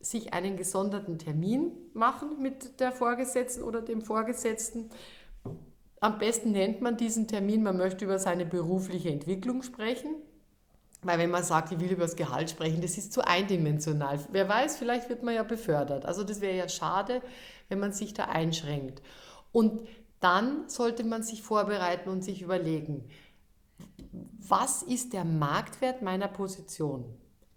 sich 0.04 0.32
einen 0.32 0.56
gesonderten 0.56 1.18
Termin 1.18 1.72
machen 1.94 2.42
mit 2.42 2.80
der 2.80 2.92
Vorgesetzten 2.92 3.62
oder 3.62 3.82
dem 3.82 4.02
Vorgesetzten 4.02 4.90
am 6.04 6.18
besten 6.18 6.52
nennt 6.52 6.82
man 6.82 6.98
diesen 6.98 7.28
Termin, 7.28 7.62
man 7.62 7.78
möchte 7.78 8.04
über 8.04 8.18
seine 8.18 8.44
berufliche 8.44 9.08
Entwicklung 9.08 9.62
sprechen. 9.62 10.16
Weil 11.00 11.18
wenn 11.18 11.30
man 11.30 11.42
sagt, 11.42 11.72
ich 11.72 11.80
will 11.80 11.92
über 11.92 12.02
das 12.02 12.14
Gehalt 12.14 12.50
sprechen, 12.50 12.82
das 12.82 12.98
ist 12.98 13.10
zu 13.10 13.26
eindimensional. 13.26 14.20
Wer 14.30 14.46
weiß, 14.46 14.76
vielleicht 14.76 15.08
wird 15.08 15.22
man 15.22 15.34
ja 15.34 15.44
befördert. 15.44 16.04
Also 16.04 16.22
das 16.22 16.42
wäre 16.42 16.54
ja 16.54 16.68
schade, 16.68 17.22
wenn 17.70 17.78
man 17.78 17.92
sich 17.92 18.12
da 18.12 18.24
einschränkt. 18.24 19.00
Und 19.50 19.80
dann 20.20 20.68
sollte 20.68 21.04
man 21.04 21.22
sich 21.22 21.40
vorbereiten 21.40 22.10
und 22.10 22.22
sich 22.22 22.42
überlegen, 22.42 23.08
was 24.46 24.82
ist 24.82 25.14
der 25.14 25.24
Marktwert 25.24 26.02
meiner 26.02 26.28
Position? 26.28 27.06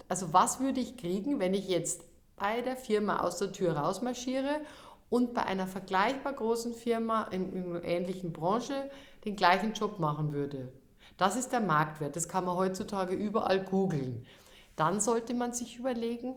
Also 0.07 0.31
was 0.31 0.61
würde 0.61 0.79
ich 0.79 0.95
kriegen, 0.95 1.39
wenn 1.39 1.53
ich 1.53 1.67
jetzt 1.67 2.06
bei 2.38 2.62
der 2.62 2.77
Firma 2.77 3.20
aus 3.20 3.38
der 3.38 3.51
Tür 3.51 3.75
rausmarschiere 3.75 4.62
und 5.10 5.34
bei 5.34 5.44
einer 5.44 5.67
vergleichbar 5.67 6.34
großen 6.34 6.74
Firma 6.74 7.24
in, 7.32 7.51
in 7.51 7.75
einer 7.75 7.84
ähnlichen 7.84 8.32
Branche 8.32 8.89
den 9.25 9.36
gleichen 9.36 9.74
Job 9.74 10.00
machen 10.00 10.32
würde. 10.34 10.72
Das 11.17 11.36
ist 11.36 11.51
der 11.51 11.62
Marktwert, 11.62 12.15
das 12.15 12.29
kann 12.29 12.46
man 12.46 12.56
heutzutage 12.56 13.15
überall 13.15 13.63
googeln. 13.63 14.25
Dann 14.75 15.01
sollte 15.01 15.34
man 15.34 15.51
sich 15.53 15.77
überlegen, 15.77 16.36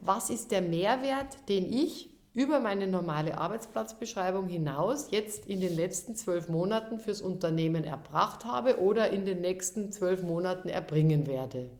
was 0.00 0.30
ist 0.30 0.50
der 0.50 0.62
Mehrwert, 0.62 1.48
den 1.48 1.72
ich 1.72 2.10
über 2.34 2.60
meine 2.60 2.86
normale 2.86 3.38
Arbeitsplatzbeschreibung 3.38 4.46
hinaus 4.46 5.10
jetzt 5.10 5.46
in 5.46 5.60
den 5.60 5.74
letzten 5.74 6.14
zwölf 6.14 6.48
Monaten 6.48 6.98
fürs 6.98 7.22
Unternehmen 7.22 7.84
erbracht 7.84 8.44
habe 8.44 8.78
oder 8.78 9.10
in 9.10 9.24
den 9.24 9.40
nächsten 9.40 9.90
zwölf 9.90 10.22
Monaten 10.22 10.68
erbringen 10.68 11.26
werde. 11.26 11.70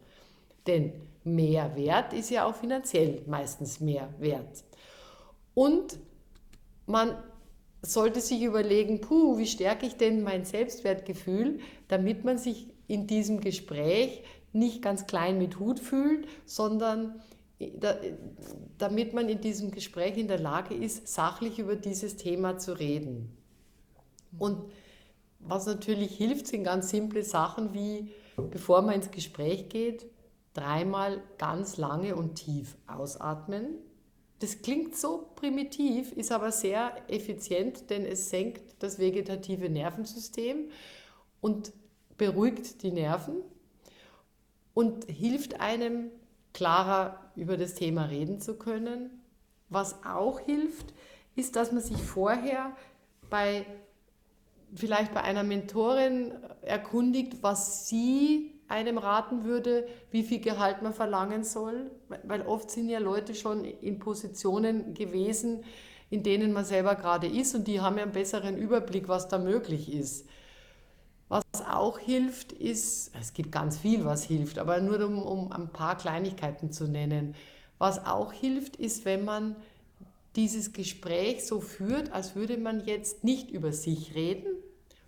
Denn 0.66 0.92
Mehrwert 1.24 2.12
ist 2.12 2.30
ja 2.30 2.46
auch 2.46 2.54
finanziell 2.54 3.22
meistens 3.26 3.80
mehr 3.80 4.12
wert. 4.18 4.64
Und 5.54 5.98
man 6.86 7.16
sollte 7.82 8.20
sich 8.20 8.42
überlegen, 8.42 9.00
puh, 9.00 9.38
wie 9.38 9.46
stärke 9.46 9.86
ich 9.86 9.96
denn 9.96 10.22
mein 10.22 10.44
Selbstwertgefühl, 10.44 11.60
damit 11.88 12.24
man 12.24 12.38
sich 12.38 12.68
in 12.88 13.06
diesem 13.06 13.40
Gespräch 13.40 14.22
nicht 14.52 14.82
ganz 14.82 15.06
klein 15.06 15.38
mit 15.38 15.58
Hut 15.58 15.80
fühlt, 15.80 16.26
sondern 16.44 17.20
damit 18.78 19.12
man 19.12 19.28
in 19.28 19.40
diesem 19.40 19.70
Gespräch 19.70 20.16
in 20.16 20.28
der 20.28 20.40
Lage 20.40 20.74
ist, 20.74 21.08
sachlich 21.08 21.58
über 21.58 21.76
dieses 21.76 22.16
Thema 22.16 22.56
zu 22.56 22.78
reden. 22.78 23.36
Und 24.38 24.64
was 25.40 25.66
natürlich 25.66 26.16
hilft, 26.16 26.46
sind 26.46 26.64
ganz 26.64 26.90
simple 26.90 27.22
Sachen 27.22 27.74
wie, 27.74 28.12
bevor 28.50 28.82
man 28.82 28.94
ins 28.96 29.10
Gespräch 29.10 29.68
geht, 29.68 30.06
dreimal 30.54 31.22
ganz 31.38 31.76
lange 31.76 32.16
und 32.16 32.34
tief 32.36 32.76
ausatmen 32.86 33.78
das 34.40 34.62
klingt 34.62 34.96
so 34.96 35.30
primitiv, 35.36 36.12
ist 36.12 36.32
aber 36.32 36.50
sehr 36.50 36.92
effizient, 37.08 37.90
denn 37.90 38.06
es 38.06 38.30
senkt 38.30 38.82
das 38.82 38.98
vegetative 38.98 39.68
Nervensystem 39.68 40.70
und 41.42 41.72
beruhigt 42.16 42.82
die 42.82 42.90
Nerven 42.90 43.36
und 44.72 45.04
hilft 45.04 45.60
einem 45.60 46.10
klarer 46.54 47.30
über 47.36 47.58
das 47.58 47.74
Thema 47.74 48.04
reden 48.04 48.40
zu 48.40 48.56
können. 48.56 49.22
Was 49.68 50.04
auch 50.04 50.40
hilft, 50.40 50.94
ist, 51.36 51.54
dass 51.56 51.70
man 51.70 51.82
sich 51.82 51.98
vorher 51.98 52.74
bei 53.28 53.66
vielleicht 54.74 55.12
bei 55.12 55.20
einer 55.20 55.42
Mentorin 55.42 56.32
erkundigt, 56.62 57.42
was 57.42 57.88
sie 57.88 58.54
einem 58.70 58.98
raten 58.98 59.44
würde, 59.44 59.86
wie 60.10 60.22
viel 60.22 60.40
Gehalt 60.40 60.82
man 60.82 60.94
verlangen 60.94 61.44
soll, 61.44 61.90
weil 62.24 62.42
oft 62.42 62.70
sind 62.70 62.88
ja 62.88 62.98
Leute 62.98 63.34
schon 63.34 63.64
in 63.64 63.98
Positionen 63.98 64.94
gewesen, 64.94 65.64
in 66.08 66.22
denen 66.22 66.52
man 66.52 66.64
selber 66.64 66.94
gerade 66.94 67.26
ist 67.26 67.54
und 67.54 67.68
die 67.68 67.80
haben 67.80 67.96
ja 67.96 68.04
einen 68.04 68.12
besseren 68.12 68.56
Überblick, 68.56 69.08
was 69.08 69.28
da 69.28 69.38
möglich 69.38 69.92
ist. 69.92 70.26
Was 71.28 71.44
auch 71.68 71.98
hilft, 71.98 72.52
ist, 72.52 73.12
es 73.18 73.32
gibt 73.32 73.52
ganz 73.52 73.78
viel, 73.78 74.04
was 74.04 74.24
hilft, 74.24 74.58
aber 74.58 74.80
nur 74.80 75.04
um, 75.06 75.22
um 75.22 75.52
ein 75.52 75.68
paar 75.68 75.96
Kleinigkeiten 75.96 76.72
zu 76.72 76.88
nennen. 76.88 77.36
Was 77.78 78.04
auch 78.04 78.32
hilft, 78.32 78.76
ist, 78.76 79.04
wenn 79.04 79.24
man 79.24 79.54
dieses 80.36 80.72
Gespräch 80.72 81.46
so 81.46 81.60
führt, 81.60 82.12
als 82.12 82.34
würde 82.34 82.56
man 82.56 82.84
jetzt 82.84 83.24
nicht 83.24 83.50
über 83.50 83.72
sich 83.72 84.14
reden, 84.14 84.52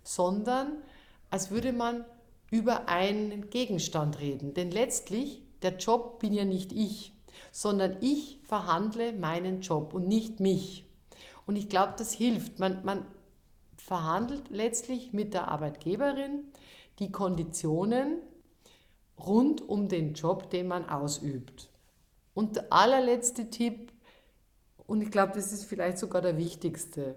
sondern 0.03 0.77
als 1.29 1.51
würde 1.51 1.73
man 1.73 2.05
über 2.53 2.87
einen 2.87 3.49
Gegenstand 3.49 4.19
reden. 4.19 4.53
Denn 4.53 4.69
letztlich, 4.69 5.41
der 5.63 5.77
Job 5.77 6.19
bin 6.19 6.33
ja 6.33 6.45
nicht 6.45 6.71
ich, 6.71 7.11
sondern 7.51 7.97
ich 7.99 8.39
verhandle 8.43 9.11
meinen 9.11 9.61
Job 9.61 9.95
und 9.95 10.07
nicht 10.07 10.39
mich. 10.39 10.85
Und 11.47 11.55
ich 11.55 11.67
glaube, 11.67 11.95
das 11.97 12.13
hilft. 12.13 12.59
Man, 12.59 12.85
man 12.85 13.07
verhandelt 13.75 14.51
letztlich 14.51 15.13
mit 15.13 15.33
der 15.33 15.47
Arbeitgeberin 15.47 16.43
die 16.99 17.11
Konditionen 17.11 18.21
rund 19.17 19.67
um 19.67 19.89
den 19.89 20.13
Job, 20.13 20.51
den 20.51 20.67
man 20.67 20.87
ausübt. 20.87 21.71
Und 22.35 22.57
der 22.57 22.71
allerletzte 22.71 23.49
Tipp, 23.49 23.91
und 24.85 25.01
ich 25.01 25.09
glaube, 25.09 25.33
das 25.33 25.51
ist 25.53 25.65
vielleicht 25.65 25.97
sogar 25.97 26.21
der 26.21 26.37
wichtigste, 26.37 27.15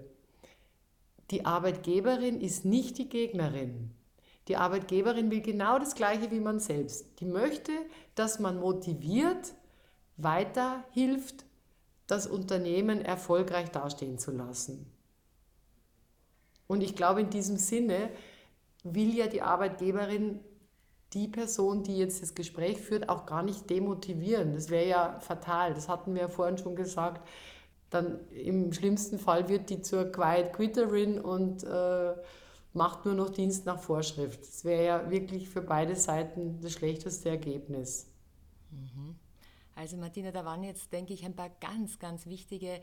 die 1.29 1.45
Arbeitgeberin 1.45 2.41
ist 2.41 2.65
nicht 2.65 2.97
die 2.97 3.07
Gegnerin. 3.07 3.91
Die 4.47 4.55
Arbeitgeberin 4.55 5.29
will 5.29 5.41
genau 5.41 5.77
das 5.79 5.95
Gleiche 5.95 6.31
wie 6.31 6.39
man 6.39 6.59
selbst. 6.59 7.19
Die 7.19 7.25
möchte, 7.25 7.71
dass 8.15 8.39
man 8.39 8.59
motiviert, 8.59 9.53
weiterhilft, 10.15 11.45
das 12.07 12.25
Unternehmen 12.27 13.03
erfolgreich 13.03 13.69
dastehen 13.71 14.17
zu 14.17 14.31
lassen. 14.31 14.89
Und 16.67 16.81
ich 16.81 16.95
glaube, 16.95 17.21
in 17.21 17.29
diesem 17.29 17.57
Sinne 17.57 18.09
will 18.83 19.13
ja 19.13 19.27
die 19.27 19.41
Arbeitgeberin 19.41 20.39
die 21.13 21.27
Person, 21.27 21.83
die 21.83 21.97
jetzt 21.97 22.21
das 22.21 22.35
Gespräch 22.35 22.81
führt, 22.81 23.09
auch 23.09 23.25
gar 23.25 23.43
nicht 23.43 23.69
demotivieren. 23.69 24.53
Das 24.53 24.69
wäre 24.69 24.87
ja 24.87 25.19
fatal. 25.21 25.73
Das 25.73 25.87
hatten 25.87 26.13
wir 26.13 26.23
ja 26.23 26.27
vorhin 26.27 26.57
schon 26.57 26.75
gesagt. 26.75 27.27
Dann 27.89 28.19
im 28.31 28.73
schlimmsten 28.73 29.17
Fall 29.17 29.47
wird 29.47 29.69
die 29.69 29.81
zur 29.81 30.11
Quiet 30.11 30.51
Quitterin 30.51 31.19
und 31.21 31.63
äh, 31.63 32.13
macht 32.77 33.05
nur 33.05 33.15
noch 33.15 33.29
Dienst 33.29 33.65
nach 33.65 33.79
Vorschrift. 33.79 34.41
Das 34.41 34.63
wäre 34.63 34.85
ja 34.85 35.09
wirklich 35.09 35.49
für 35.49 35.61
beide 35.61 35.95
Seiten 35.95 36.61
das 36.61 36.73
schlechteste 36.73 37.29
Ergebnis. 37.29 38.07
Mhm. 38.71 39.15
Also 39.75 39.97
Martina, 39.97 40.31
da 40.31 40.45
waren 40.45 40.63
jetzt, 40.63 40.93
denke 40.93 41.13
ich, 41.13 41.25
ein 41.25 41.35
paar 41.35 41.49
ganz, 41.49 41.99
ganz 41.99 42.25
wichtige 42.25 42.81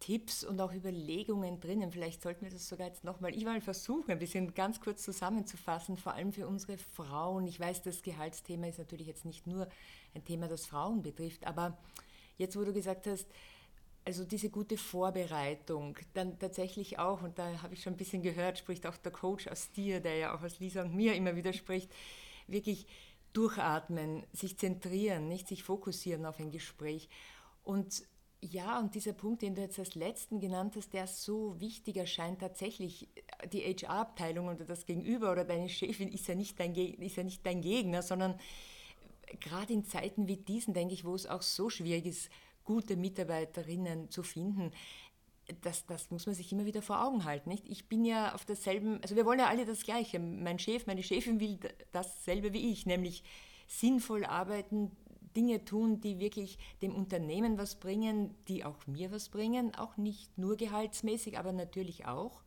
Tipps 0.00 0.44
und 0.44 0.60
auch 0.60 0.72
Überlegungen 0.72 1.60
drinnen. 1.60 1.92
Vielleicht 1.92 2.22
sollten 2.22 2.42
wir 2.42 2.50
das 2.50 2.68
sogar 2.68 2.88
jetzt 2.88 3.04
nochmal, 3.04 3.34
ich 3.34 3.44
mal 3.44 3.60
versuchen, 3.60 4.10
ein 4.10 4.18
bisschen 4.18 4.54
ganz 4.54 4.80
kurz 4.80 5.02
zusammenzufassen, 5.02 5.96
vor 5.96 6.14
allem 6.14 6.32
für 6.32 6.46
unsere 6.46 6.78
Frauen. 6.78 7.46
Ich 7.46 7.60
weiß, 7.60 7.82
das 7.82 8.02
Gehaltsthema 8.02 8.66
ist 8.66 8.78
natürlich 8.78 9.06
jetzt 9.06 9.24
nicht 9.24 9.46
nur 9.46 9.68
ein 10.14 10.24
Thema, 10.24 10.48
das 10.48 10.66
Frauen 10.66 11.02
betrifft, 11.02 11.46
aber 11.46 11.78
jetzt, 12.38 12.56
wo 12.56 12.64
du 12.64 12.72
gesagt 12.72 13.06
hast, 13.06 13.26
also 14.04 14.24
diese 14.24 14.50
gute 14.50 14.76
Vorbereitung, 14.76 15.96
dann 16.14 16.38
tatsächlich 16.38 16.98
auch, 16.98 17.22
und 17.22 17.38
da 17.38 17.62
habe 17.62 17.74
ich 17.74 17.82
schon 17.82 17.94
ein 17.94 17.98
bisschen 17.98 18.22
gehört, 18.22 18.58
spricht 18.58 18.86
auch 18.86 18.96
der 18.96 19.12
Coach 19.12 19.46
aus 19.48 19.70
dir, 19.72 20.00
der 20.00 20.16
ja 20.16 20.34
auch 20.34 20.42
aus 20.42 20.58
Lisa 20.58 20.82
und 20.82 20.94
mir 20.94 21.14
immer 21.14 21.36
wieder 21.36 21.52
spricht, 21.52 21.90
wirklich 22.46 22.86
durchatmen, 23.32 24.24
sich 24.32 24.58
zentrieren, 24.58 25.28
nicht 25.28 25.48
sich 25.48 25.62
fokussieren 25.62 26.26
auf 26.26 26.40
ein 26.40 26.50
Gespräch. 26.50 27.08
Und 27.62 28.02
ja, 28.42 28.78
und 28.78 28.94
dieser 28.94 29.12
Punkt, 29.12 29.42
den 29.42 29.54
du 29.54 29.60
jetzt 29.60 29.78
als 29.78 29.94
letzten 29.94 30.40
genannt 30.40 30.74
hast, 30.76 30.94
der 30.94 31.06
so 31.06 31.60
wichtig 31.60 31.96
erscheint, 31.98 32.40
tatsächlich, 32.40 33.08
die 33.52 33.60
HR-Abteilung 33.60 34.48
oder 34.48 34.64
das 34.64 34.86
Gegenüber 34.86 35.30
oder 35.30 35.44
deine 35.44 35.68
Chefin 35.68 36.10
ist 36.10 36.26
ja 36.26 36.34
nicht 36.34 36.58
dein, 36.58 36.74
ist 36.74 37.16
ja 37.16 37.22
nicht 37.22 37.44
dein 37.44 37.60
Gegner, 37.60 38.02
sondern 38.02 38.40
gerade 39.40 39.72
in 39.74 39.84
Zeiten 39.84 40.26
wie 40.26 40.38
diesen, 40.38 40.72
denke 40.72 40.94
ich, 40.94 41.04
wo 41.04 41.14
es 41.14 41.26
auch 41.26 41.42
so 41.42 41.68
schwierig 41.68 42.06
ist, 42.06 42.30
gute 42.64 42.96
Mitarbeiterinnen 42.96 44.10
zu 44.10 44.22
finden, 44.22 44.72
das, 45.62 45.86
das 45.86 46.10
muss 46.10 46.26
man 46.26 46.34
sich 46.34 46.52
immer 46.52 46.64
wieder 46.66 46.82
vor 46.82 47.04
Augen 47.04 47.24
halten. 47.24 47.48
Nicht? 47.48 47.68
Ich 47.68 47.88
bin 47.88 48.04
ja 48.04 48.34
auf 48.34 48.44
derselben, 48.44 49.00
also 49.02 49.16
wir 49.16 49.26
wollen 49.26 49.40
ja 49.40 49.48
alle 49.48 49.66
das 49.66 49.82
Gleiche. 49.82 50.18
Mein 50.18 50.58
Chef, 50.58 50.86
meine 50.86 51.02
Chefin 51.02 51.40
will 51.40 51.58
dasselbe 51.92 52.52
wie 52.52 52.70
ich, 52.70 52.86
nämlich 52.86 53.24
sinnvoll 53.66 54.24
arbeiten, 54.24 54.90
Dinge 55.36 55.64
tun, 55.64 56.00
die 56.00 56.18
wirklich 56.18 56.58
dem 56.82 56.94
Unternehmen 56.94 57.56
was 57.56 57.76
bringen, 57.76 58.34
die 58.48 58.64
auch 58.64 58.86
mir 58.86 59.12
was 59.12 59.28
bringen, 59.28 59.74
auch 59.76 59.96
nicht 59.96 60.36
nur 60.38 60.56
gehaltsmäßig, 60.56 61.38
aber 61.38 61.52
natürlich 61.52 62.06
auch. 62.06 62.42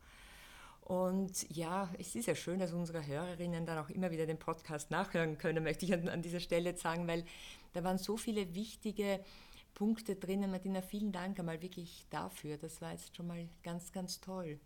Und 0.82 1.50
ja, 1.50 1.88
es 1.98 2.14
ist 2.14 2.26
ja 2.26 2.34
schön, 2.34 2.58
dass 2.58 2.74
unsere 2.74 3.06
Hörerinnen 3.06 3.64
dann 3.64 3.78
auch 3.78 3.88
immer 3.88 4.10
wieder 4.10 4.26
den 4.26 4.38
Podcast 4.38 4.90
nachhören 4.90 5.38
können, 5.38 5.64
möchte 5.64 5.86
ich 5.86 5.94
an, 5.94 6.08
an 6.10 6.20
dieser 6.20 6.40
Stelle 6.40 6.76
sagen, 6.76 7.08
weil 7.08 7.24
da 7.72 7.82
waren 7.84 7.96
so 7.96 8.18
viele 8.18 8.54
wichtige 8.54 9.20
Punkte 9.74 10.16
drinnen. 10.16 10.50
Martina, 10.50 10.82
vielen 10.82 11.12
Dank 11.12 11.38
einmal 11.38 11.60
wirklich 11.60 12.06
dafür. 12.10 12.56
Das 12.56 12.80
war 12.80 12.92
jetzt 12.92 13.16
schon 13.16 13.26
mal 13.26 13.48
ganz, 13.62 13.92
ganz 13.92 14.20
toll. 14.20 14.58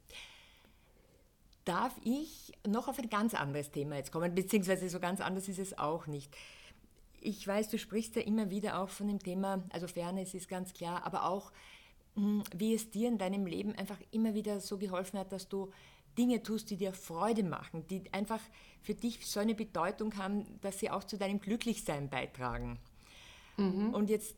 Darf 1.65 1.95
ich 2.03 2.53
noch 2.67 2.89
auf 2.89 2.99
ein 2.99 3.11
ganz 3.11 3.35
anderes 3.35 3.71
Thema 3.71 3.97
jetzt 3.97 4.13
kommen, 4.13 4.35
beziehungsweise 4.35 4.89
so 4.89 5.01
ganz 5.01 5.21
anders 5.21 5.49
ist 5.49 5.59
es 5.59 5.77
auch 5.77 6.07
nicht 6.07 6.35
ich 7.21 7.47
weiß, 7.47 7.69
du 7.69 7.79
sprichst 7.79 8.17
ja 8.17 8.23
immer 8.23 8.51
wieder 8.51 8.81
auch 8.81 8.89
von 8.89 9.09
dem 9.09 9.19
Thema, 9.19 9.63
also 9.71 9.87
Fairness 9.87 10.35
ist 10.35 10.49
ganz 10.49 10.73
klar, 10.73 11.05
aber 11.05 11.25
auch, 11.25 11.53
hm, 12.15 12.43
wie 12.57 12.75
es 12.75 12.91
dir 12.91 13.09
in 13.09 13.19
deinem 13.19 13.47
Leben 13.47 13.75
einfach 13.75 13.99
immer 14.11 14.35
wieder 14.35 14.61
so 14.61 14.79
geholfen 14.79 15.19
hat, 15.19 15.33
dass 15.33 15.49
du 15.49 15.71
Dinge 16.17 16.43
tust, 16.43 16.71
die 16.71 16.77
dir 16.77 16.93
Freude 16.93 17.45
machen, 17.45 17.87
die 17.89 18.03
einfach 18.13 18.41
für 18.83 18.95
dich 18.95 19.27
so 19.27 19.41
eine 19.41 19.55
Bedeutung 19.55 20.17
haben, 20.17 20.45
dass 20.61 20.81
sie 20.81 20.91
auch 20.91 21.05
zu 21.05 21.17
deinem 21.17 21.41
Glücklichsein 21.41 22.09
beitragen. 22.09 22.79
Mhm. 23.57 23.95
Und 23.95 24.11
jetzt 24.11 24.37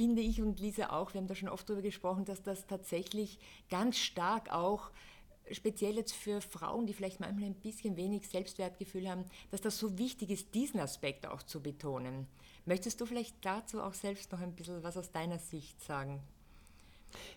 finde 0.00 0.22
ich 0.22 0.40
und 0.40 0.60
Lisa 0.60 0.88
auch, 0.98 1.12
wir 1.12 1.20
haben 1.20 1.28
da 1.28 1.34
schon 1.34 1.50
oft 1.50 1.68
darüber 1.68 1.82
gesprochen, 1.82 2.24
dass 2.24 2.42
das 2.42 2.66
tatsächlich 2.66 3.38
ganz 3.68 3.98
stark 3.98 4.50
auch 4.50 4.90
speziell 5.50 5.94
jetzt 5.96 6.14
für 6.14 6.40
Frauen, 6.40 6.86
die 6.86 6.94
vielleicht 6.94 7.20
manchmal 7.20 7.50
ein 7.50 7.54
bisschen 7.54 7.98
wenig 7.98 8.26
Selbstwertgefühl 8.26 9.10
haben, 9.10 9.26
dass 9.50 9.60
das 9.60 9.76
so 9.76 9.98
wichtig 9.98 10.30
ist, 10.30 10.54
diesen 10.54 10.80
Aspekt 10.80 11.26
auch 11.26 11.42
zu 11.42 11.60
betonen. 11.60 12.26
Möchtest 12.64 12.98
du 13.02 13.04
vielleicht 13.04 13.36
dazu 13.42 13.82
auch 13.82 13.92
selbst 13.92 14.32
noch 14.32 14.40
ein 14.40 14.54
bisschen 14.54 14.82
was 14.82 14.96
aus 14.96 15.12
deiner 15.12 15.38
Sicht 15.38 15.78
sagen? 15.82 16.22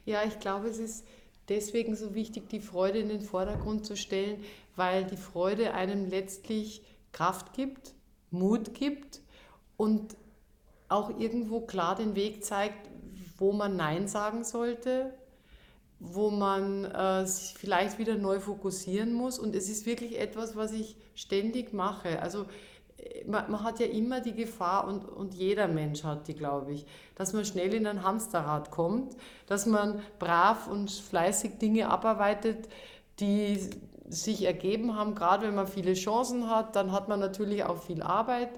Ja, 0.06 0.24
ich 0.24 0.40
glaube, 0.40 0.70
es 0.70 0.78
ist 0.78 1.06
deswegen 1.50 1.98
so 1.98 2.16
wichtig, 2.16 2.48
die 2.48 2.62
Freude 2.62 3.00
in 3.00 3.10
den 3.10 3.24
Vordergrund 3.24 3.86
zu 3.86 3.98
stellen, 3.98 4.42
weil 4.78 5.04
die 5.04 5.18
Freude 5.18 5.74
einem 5.74 6.06
letztlich 6.10 6.82
Kraft 7.12 7.52
gibt, 7.52 7.94
Mut 8.32 8.74
gibt 8.74 9.20
und 9.76 10.16
auch 10.90 11.20
irgendwo 11.20 11.62
klar 11.62 11.96
den 11.96 12.16
Weg 12.16 12.44
zeigt, 12.44 12.90
wo 13.38 13.52
man 13.52 13.76
Nein 13.76 14.08
sagen 14.08 14.44
sollte, 14.44 15.14
wo 16.00 16.30
man 16.30 16.86
äh, 16.86 17.26
sich 17.26 17.54
vielleicht 17.58 17.98
wieder 17.98 18.16
neu 18.16 18.40
fokussieren 18.40 19.14
muss. 19.14 19.40
Und 19.40 19.56
es 19.56 19.70
ist 19.70 19.86
wirklich 19.86 20.20
etwas, 20.20 20.56
was 20.56 20.74
ich 20.74 20.98
ständig 21.16 21.74
mache. 21.74 22.22
Also 22.22 22.46
äh, 22.98 23.26
man, 23.26 23.50
man, 23.50 23.64
hat 23.64 23.80
ja 23.80 23.86
immer 23.86 24.20
die 24.20 24.34
Gefahr, 24.34 24.88
und, 24.88 25.06
und 25.06 25.34
jeder 25.34 25.68
Mensch 25.68 26.04
hat 26.04 26.28
die, 26.28 26.36
glaube 26.36 26.74
ich, 26.74 26.86
dass 27.16 27.34
man 27.34 27.46
schnell 27.46 27.74
in 27.74 27.88
ein 27.88 28.04
Hamsterrad 28.04 28.70
kommt, 28.70 29.16
dass 29.48 29.66
man 29.66 30.02
brav 30.20 30.68
und 30.68 30.92
fleißig 30.92 31.58
Dinge 31.58 31.90
abarbeitet, 31.90 32.68
die 33.20 33.70
sich 34.08 34.44
ergeben 34.44 34.96
haben. 34.96 35.16
Gerade 35.16 35.48
wenn 35.48 35.56
man 35.56 35.68
viele 35.68 35.94
Chancen 35.94 36.50
hat, 36.50 36.76
dann 36.76 36.92
hat 36.92 37.08
man 37.08 37.20
natürlich 37.20 37.64
auch 37.64 37.78
viel 37.78 38.02
Arbeit. 38.02 38.50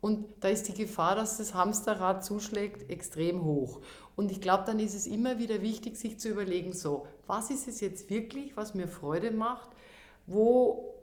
Und 0.00 0.26
da 0.40 0.48
ist 0.48 0.68
die 0.68 0.74
Gefahr, 0.74 1.14
dass 1.14 1.36
das 1.36 1.54
Hamsterrad 1.54 2.24
zuschlägt, 2.24 2.90
extrem 2.90 3.44
hoch. 3.44 3.80
Und 4.16 4.30
ich 4.30 4.40
glaube, 4.40 4.64
dann 4.66 4.78
ist 4.78 4.94
es 4.94 5.06
immer 5.06 5.38
wieder 5.38 5.60
wichtig, 5.60 5.96
sich 5.96 6.18
zu 6.18 6.28
überlegen, 6.28 6.72
so, 6.72 7.06
was 7.26 7.50
ist 7.50 7.68
es 7.68 7.80
jetzt 7.80 8.08
wirklich, 8.08 8.56
was 8.56 8.74
mir 8.74 8.88
Freude 8.88 9.30
macht, 9.30 9.68
wo, 10.26 10.94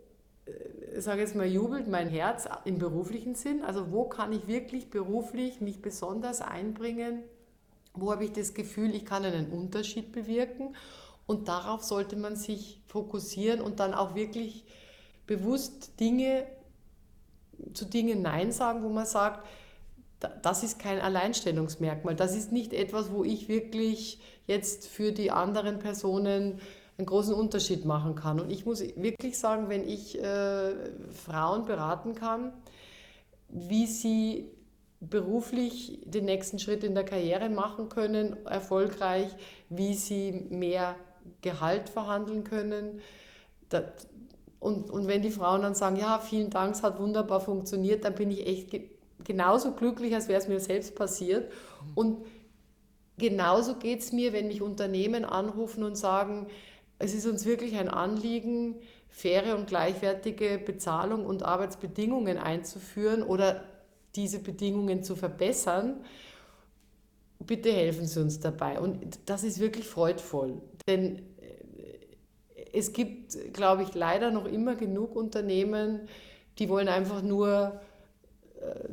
äh, 0.46 1.00
sage 1.00 1.22
jetzt 1.22 1.36
mal, 1.36 1.46
jubelt 1.46 1.88
mein 1.88 2.10
Herz 2.10 2.48
im 2.66 2.80
beruflichen 2.80 3.36
Sinn, 3.36 3.64
also 3.64 3.92
wo 3.92 4.06
kann 4.06 4.34
ich 4.34 4.48
wirklich 4.48 4.90
beruflich 4.90 5.62
mich 5.62 5.82
besonders 5.82 6.42
einbringen, 6.42 7.24
wo 7.94 8.12
habe 8.12 8.26
ich 8.26 8.32
das 8.32 8.54
Gefühl, 8.54 8.94
ich 8.96 9.06
kann 9.06 9.26
einen 9.26 9.50
Unterschied 9.50 10.12
bewirken? 10.12 10.76
Und 11.26 11.50
darauf 11.50 11.84
sollte 11.84 12.16
man 12.16 12.36
sich 12.36 12.82
fokussieren 12.88 13.60
und 13.60 13.80
dann 13.80 13.94
auch 13.94 14.16
wirklich 14.16 14.64
bewusst 15.26 16.00
Dinge 16.00 16.48
zu 17.74 17.86
Dingen 17.86 18.22
Nein 18.22 18.52
sagen, 18.52 18.84
wo 18.84 18.90
man 18.90 19.06
sagt, 19.06 19.46
das 20.42 20.64
ist 20.64 20.80
kein 20.80 21.00
Alleinstellungsmerkmal. 21.00 22.16
Das 22.16 22.36
ist 22.36 22.52
nicht 22.52 22.74
etwas, 22.74 23.12
wo 23.12 23.24
ich 23.24 23.48
wirklich 23.48 24.20
jetzt 24.48 24.88
für 24.88 25.12
die 25.12 25.32
anderen 25.32 25.80
Personen 25.80 26.60
einen 26.98 27.06
großen 27.06 27.34
Unterschied 27.34 27.86
machen 27.86 28.16
kann. 28.16 28.40
Und 28.40 28.52
ich 28.52 28.66
muss 28.66 28.82
wirklich 28.82 29.38
sagen, 29.38 29.70
wenn 29.70 29.88
ich 29.88 30.20
äh, 30.20 30.74
Frauen 31.12 31.66
beraten 31.66 32.16
kann, 32.16 32.54
wie 33.50 33.86
sie 33.86 34.50
beruflich 35.00 36.02
den 36.06 36.26
nächsten 36.26 36.58
Schritt 36.58 36.84
in 36.84 36.96
der 36.96 37.06
Karriere 37.06 37.50
machen 37.50 37.88
können, 37.90 38.46
erfolgreich, 38.46 39.30
wie 39.70 39.94
sie 39.94 40.48
mehr 40.50 40.96
Gehalt 41.42 41.90
verhandeln 41.90 42.44
können. 42.44 43.02
Das, 43.70 43.84
und, 44.68 44.92
und 44.92 45.08
wenn 45.08 45.22
die 45.22 45.32
Frauen 45.32 45.62
dann 45.62 45.76
sagen, 45.76 45.96
ja, 45.96 46.20
vielen 46.20 46.50
Dank, 46.50 46.76
es 46.76 46.84
hat 46.84 47.00
wunderbar 47.00 47.40
funktioniert, 47.40 48.04
dann 48.04 48.16
bin 48.16 48.30
ich 48.30 48.46
echt 48.46 48.76
genauso 49.24 49.72
glücklich, 49.72 50.14
als 50.14 50.28
wäre 50.28 50.42
es 50.42 50.50
mir 50.50 50.60
selbst 50.60 50.94
passiert. 50.94 51.50
Und 51.96 52.26
genauso 53.18 53.76
geht 53.76 54.02
es 54.02 54.12
mir, 54.12 54.34
wenn 54.34 54.48
mich 54.48 54.62
Unternehmen 54.62 55.24
anrufen 55.24 55.84
und 55.84 55.98
sagen, 55.98 56.48
es 57.00 57.14
ist 57.14 57.26
uns 57.26 57.46
wirklich 57.46 57.78
ein 57.78 57.88
Anliegen, 57.88 58.76
faire 59.08 59.56
und 59.56 59.68
gleichwertige 59.68 60.58
Bezahlung 60.64 61.26
und 61.26 61.44
Arbeitsbedingungen 61.44 62.38
einzuführen 62.38 63.24
oder 63.24 63.64
diese 64.16 64.40
Bedingungen 64.40 65.02
zu 65.02 65.16
verbessern. 65.16 66.04
Bitte 67.40 67.72
helfen 67.72 68.06
Sie 68.06 68.20
uns 68.20 68.40
dabei. 68.42 68.80
Und 68.80 69.20
das 69.28 69.44
ist 69.44 69.60
wirklich 69.60 69.88
freudvoll. 69.88 70.62
Denn 70.88 71.22
es 72.74 72.94
gibt, 72.94 73.54
glaube 73.54 73.84
ich, 73.84 73.94
leider 73.94 74.32
noch 74.32 74.46
immer 74.46 74.76
genug 74.76 75.16
Unternehmen, 75.16 76.08
die 76.60 76.70
wollen 76.70 76.88
einfach 76.88 77.22
nur 77.22 77.80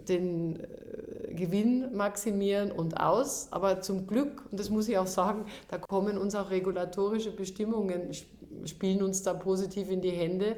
den 0.09 0.61
äh, 0.61 1.35
Gewinn 1.35 1.95
maximieren 1.97 2.71
und 2.71 3.01
aus. 3.01 3.49
Aber 3.51 3.81
zum 3.81 4.07
Glück, 4.07 4.43
und 4.51 4.61
das 4.61 4.71
muss 4.71 4.89
ich 4.89 4.99
auch 4.99 5.07
sagen, 5.07 5.47
da 5.69 5.79
kommen 5.79 6.19
uns 6.19 6.35
auch 6.35 6.51
regulatorische 6.51 7.31
Bestimmungen, 7.31 8.11
spielen 8.65 9.03
uns 9.03 9.23
da 9.23 9.35
positiv 9.35 9.91
in 9.91 10.01
die 10.01 10.11
Hände. 10.11 10.57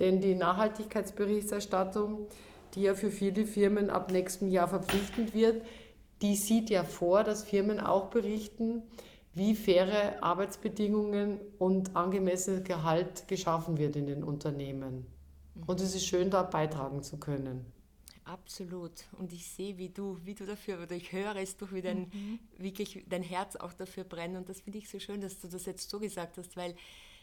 Denn 0.00 0.20
die 0.20 0.34
Nachhaltigkeitsberichterstattung, 0.34 2.26
die 2.74 2.82
ja 2.82 2.94
für 2.94 3.10
viele 3.10 3.46
Firmen 3.46 3.90
ab 3.90 4.12
nächstem 4.12 4.48
Jahr 4.48 4.68
verpflichtend 4.68 5.34
wird, 5.34 5.62
die 6.22 6.34
sieht 6.34 6.70
ja 6.70 6.84
vor, 6.84 7.24
dass 7.24 7.44
Firmen 7.44 7.80
auch 7.80 8.06
berichten, 8.06 8.82
wie 9.38 9.54
faire 9.54 10.22
Arbeitsbedingungen 10.22 11.40
und 11.58 11.96
angemessenes 11.96 12.64
Gehalt 12.64 13.26
geschaffen 13.28 13.78
wird 13.78 13.96
in 13.96 14.06
den 14.06 14.22
Unternehmen. 14.22 15.06
Und 15.66 15.80
es 15.80 15.94
ist 15.94 16.06
schön, 16.06 16.30
da 16.30 16.42
beitragen 16.42 17.02
zu 17.02 17.18
können. 17.18 17.64
Absolut. 18.24 18.92
Und 19.18 19.32
ich 19.32 19.46
sehe, 19.46 19.78
wie 19.78 19.88
du, 19.88 20.18
wie 20.24 20.34
du 20.34 20.44
dafür, 20.44 20.82
oder 20.82 20.92
ich 20.94 21.12
höre 21.12 21.36
es 21.36 21.56
durch, 21.56 21.72
wie 21.72 21.80
dein, 21.80 22.00
mhm. 22.00 22.38
wirklich 22.58 23.04
dein 23.08 23.22
Herz 23.22 23.56
auch 23.56 23.72
dafür 23.72 24.04
brennt. 24.04 24.36
Und 24.36 24.48
das 24.48 24.60
finde 24.60 24.78
ich 24.78 24.88
so 24.88 24.98
schön, 24.98 25.22
dass 25.22 25.40
du 25.40 25.48
das 25.48 25.64
jetzt 25.64 25.88
so 25.88 25.98
gesagt 25.98 26.36
hast, 26.36 26.56
weil 26.56 26.74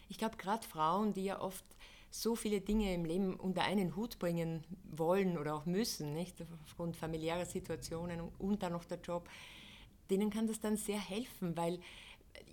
ich 0.10 0.18
glaube, 0.18 0.38
gerade 0.38 0.66
Frauen, 0.66 1.14
die 1.14 1.26
ja 1.26 1.40
oft 1.40 1.64
so 2.10 2.36
viele 2.36 2.62
Dinge 2.62 2.94
im 2.94 3.06
Leben 3.06 3.36
unter 3.36 3.64
einen 3.64 3.96
Hut 3.96 4.18
bringen 4.20 4.64
wollen 4.90 5.38
oder 5.38 5.56
auch 5.56 5.66
müssen, 5.66 6.14
nicht? 6.14 6.38
Aufgrund 6.64 6.96
familiärer 6.96 7.46
Situationen 7.46 8.22
und 8.40 8.64
dann 8.64 8.72
noch 8.72 8.86
der 8.86 9.00
Job, 9.00 9.30
denen 10.10 10.30
kann 10.30 10.48
das 10.48 10.60
dann 10.60 10.78
sehr 10.78 11.00
helfen, 11.00 11.56
weil 11.58 11.80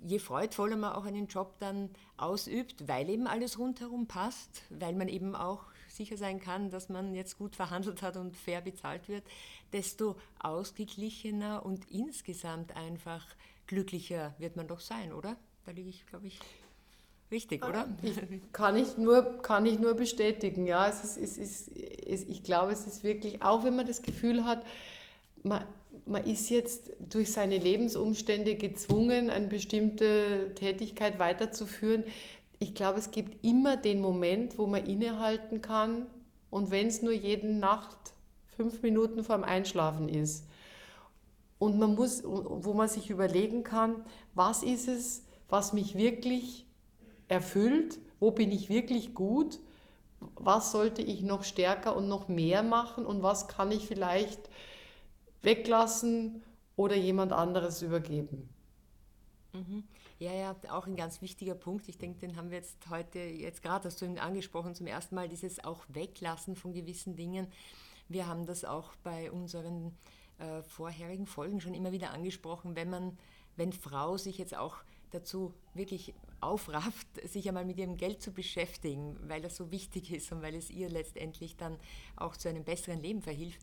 je 0.05 0.19
freudvoller 0.19 0.77
man 0.77 0.93
auch 0.93 1.05
einen 1.05 1.27
Job 1.27 1.55
dann 1.59 1.91
ausübt, 2.17 2.88
weil 2.88 3.09
eben 3.09 3.27
alles 3.27 3.59
rundherum 3.59 4.07
passt, 4.07 4.62
weil 4.71 4.95
man 4.95 5.09
eben 5.09 5.35
auch 5.35 5.65
sicher 5.88 6.17
sein 6.17 6.41
kann, 6.41 6.71
dass 6.71 6.88
man 6.88 7.15
jetzt 7.15 7.38
gut 7.38 7.55
verhandelt 7.55 8.03
hat 8.03 8.17
und 8.17 8.37
fair 8.37 8.61
bezahlt 8.61 9.09
wird, 9.09 9.25
desto 9.73 10.17
ausgeglichener 10.38 11.65
und 11.65 11.91
insgesamt 11.91 12.77
einfach 12.77 13.27
glücklicher 13.67 14.35
wird 14.38 14.57
man 14.57 14.67
doch 14.67 14.81
sein, 14.81 15.12
oder? 15.12 15.37
Da 15.65 15.73
liege 15.73 15.91
ich, 15.91 16.07
glaube 16.07 16.27
ich, 16.27 16.41
richtig, 17.31 17.65
oder? 17.65 17.87
Ich, 18.03 18.19
kann, 18.53 18.77
ich 18.77 18.97
nur, 18.97 19.43
kann 19.43 19.67
ich 19.67 19.79
nur 19.79 19.95
bestätigen, 19.95 20.67
ja. 20.67 20.88
Es 20.88 21.05
ist, 21.05 21.17
es 21.17 21.38
ist, 21.38 21.69
es, 21.69 22.23
ich 22.25 22.43
glaube, 22.43 22.73
es 22.73 22.87
ist 22.87 23.05
wirklich, 23.05 23.43
auch 23.43 23.65
wenn 23.65 23.77
man 23.77 23.87
das 23.87 24.03
Gefühl 24.03 24.45
hat, 24.45 24.65
man, 25.43 25.65
man 26.07 26.25
ist 26.25 26.51
jetzt 26.51 26.93
durch 26.99 27.33
seine 27.33 27.59
Lebensumstände 27.59 28.57
gezwungen, 28.57 29.31
eine 29.31 29.47
bestimmte 29.47 30.53
Tätigkeit 30.55 31.19
weiterzuführen. 31.19 32.05
Ich 32.59 32.75
glaube, 32.75 32.99
es 32.99 33.11
gibt 33.11 33.45
immer 33.45 33.77
den 33.77 34.01
Moment, 34.01 34.59
wo 34.59 34.67
man 34.67 34.87
innehalten 34.87 35.62
kann 35.62 36.07
und 36.51 36.71
wenn 36.71 36.88
es 36.88 37.03
nur 37.03 37.12
jede 37.12 37.49
Nacht 37.49 37.97
fünf 38.57 38.83
Minuten 38.83 39.25
vorm 39.25 39.45
Einschlafen 39.45 40.09
ist. 40.09 40.45
Und 41.59 41.79
man 41.79 41.95
muss, 41.95 42.23
wo 42.25 42.75
man 42.75 42.88
sich 42.88 43.11
überlegen 43.11 43.62
kann, 43.62 44.05
was 44.35 44.62
ist 44.62 44.88
es, 44.88 45.25
was 45.49 45.73
mich 45.73 45.95
wirklich 45.95 46.67
erfüllt, 47.29 47.99
wo 48.19 48.33
bin 48.33 48.51
ich 48.51 48.69
wirklich 48.69 49.15
gut, 49.15 49.61
was 50.35 50.73
sollte 50.73 51.03
ich 51.03 51.23
noch 51.23 51.45
stärker 51.45 51.97
und 51.97 52.09
noch 52.09 52.29
mehr 52.29 52.62
machen 52.62 53.07
und 53.07 53.23
was 53.23 53.49
kann 53.49 53.71
ich 53.71 53.87
vielleicht 53.87 54.41
weglassen 55.42 56.42
oder 56.76 56.96
jemand 56.96 57.33
anderes 57.33 57.83
übergeben. 57.83 58.48
Mhm. 59.52 59.85
Ja, 60.18 60.33
ja, 60.33 60.57
auch 60.70 60.87
ein 60.87 60.96
ganz 60.96 61.20
wichtiger 61.20 61.55
Punkt. 61.55 61.88
Ich 61.88 61.98
denke, 61.98 62.20
den 62.20 62.37
haben 62.37 62.50
wir 62.50 62.59
jetzt 62.59 62.78
heute, 62.90 63.18
jetzt 63.18 63.62
gerade 63.62 63.87
hast 63.87 64.00
du 64.00 64.05
ihn 64.05 64.18
angesprochen, 64.18 64.74
zum 64.74 64.87
ersten 64.87 65.14
Mal, 65.14 65.28
dieses 65.28 65.62
auch 65.64 65.85
Weglassen 65.88 66.55
von 66.55 66.72
gewissen 66.72 67.16
Dingen. 67.16 67.48
Wir 68.09 68.26
haben 68.26 68.46
das 68.46 68.64
auch 68.64 68.94
bei 69.02 69.31
unseren 69.33 69.96
äh, 70.38 70.62
vorherigen 70.62 71.26
Folgen 71.26 71.61
schon 71.61 71.74
immer 71.74 71.92
wieder 71.92 72.12
angesprochen, 72.12 72.76
wenn 72.76 72.88
man, 72.88 73.18
wenn 73.57 73.72
Frau 73.72 74.16
sich 74.16 74.38
jetzt 74.38 74.57
auch 74.57 74.76
dazu 75.11 75.55
wirklich 75.74 76.14
aufrafft, 76.40 77.07
sich 77.28 77.48
einmal 77.48 77.64
mit 77.64 77.78
ihrem 77.78 77.96
Geld 77.96 78.22
zu 78.22 78.33
beschäftigen, 78.33 79.16
weil 79.28 79.42
das 79.42 79.57
so 79.57 79.70
wichtig 79.70 80.12
ist 80.12 80.33
und 80.33 80.42
weil 80.42 80.55
es 80.55 80.70
ihr 80.70 80.88
letztendlich 80.88 81.57
dann 81.57 81.78
auch 82.16 82.37
zu 82.37 82.48
einem 82.48 82.64
besseren 82.64 83.00
Leben 83.00 83.22
verhilft. 83.22 83.61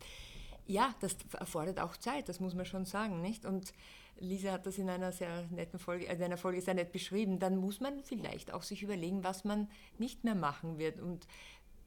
Ja, 0.70 0.94
das 1.00 1.18
erfordert 1.34 1.80
auch 1.80 1.98
Zeit, 1.98 2.30
das 2.30 2.40
muss 2.40 2.54
man 2.54 2.64
schon 2.64 2.86
sagen, 2.86 3.22
nicht? 3.22 3.44
Und 3.44 3.74
Lisa 4.20 4.52
hat 4.52 4.68
das 4.68 4.78
in 4.78 4.88
einer 4.88 5.12
sehr 5.12 5.48
netten 5.50 5.80
Folge, 5.80 6.06
in 6.06 6.22
einer 6.22 6.38
Folge 6.38 6.62
sehr 6.62 6.76
nett 6.76 6.92
beschrieben. 6.92 7.40
Dann 7.40 7.58
muss 7.58 7.80
man 7.80 8.04
vielleicht 8.04 8.54
auch 8.54 8.62
sich 8.62 8.84
überlegen, 8.84 9.24
was 9.24 9.44
man 9.44 9.68
nicht 9.98 10.24
mehr 10.24 10.36
machen 10.36 10.78
wird. 10.78 11.00
Und 11.00 11.26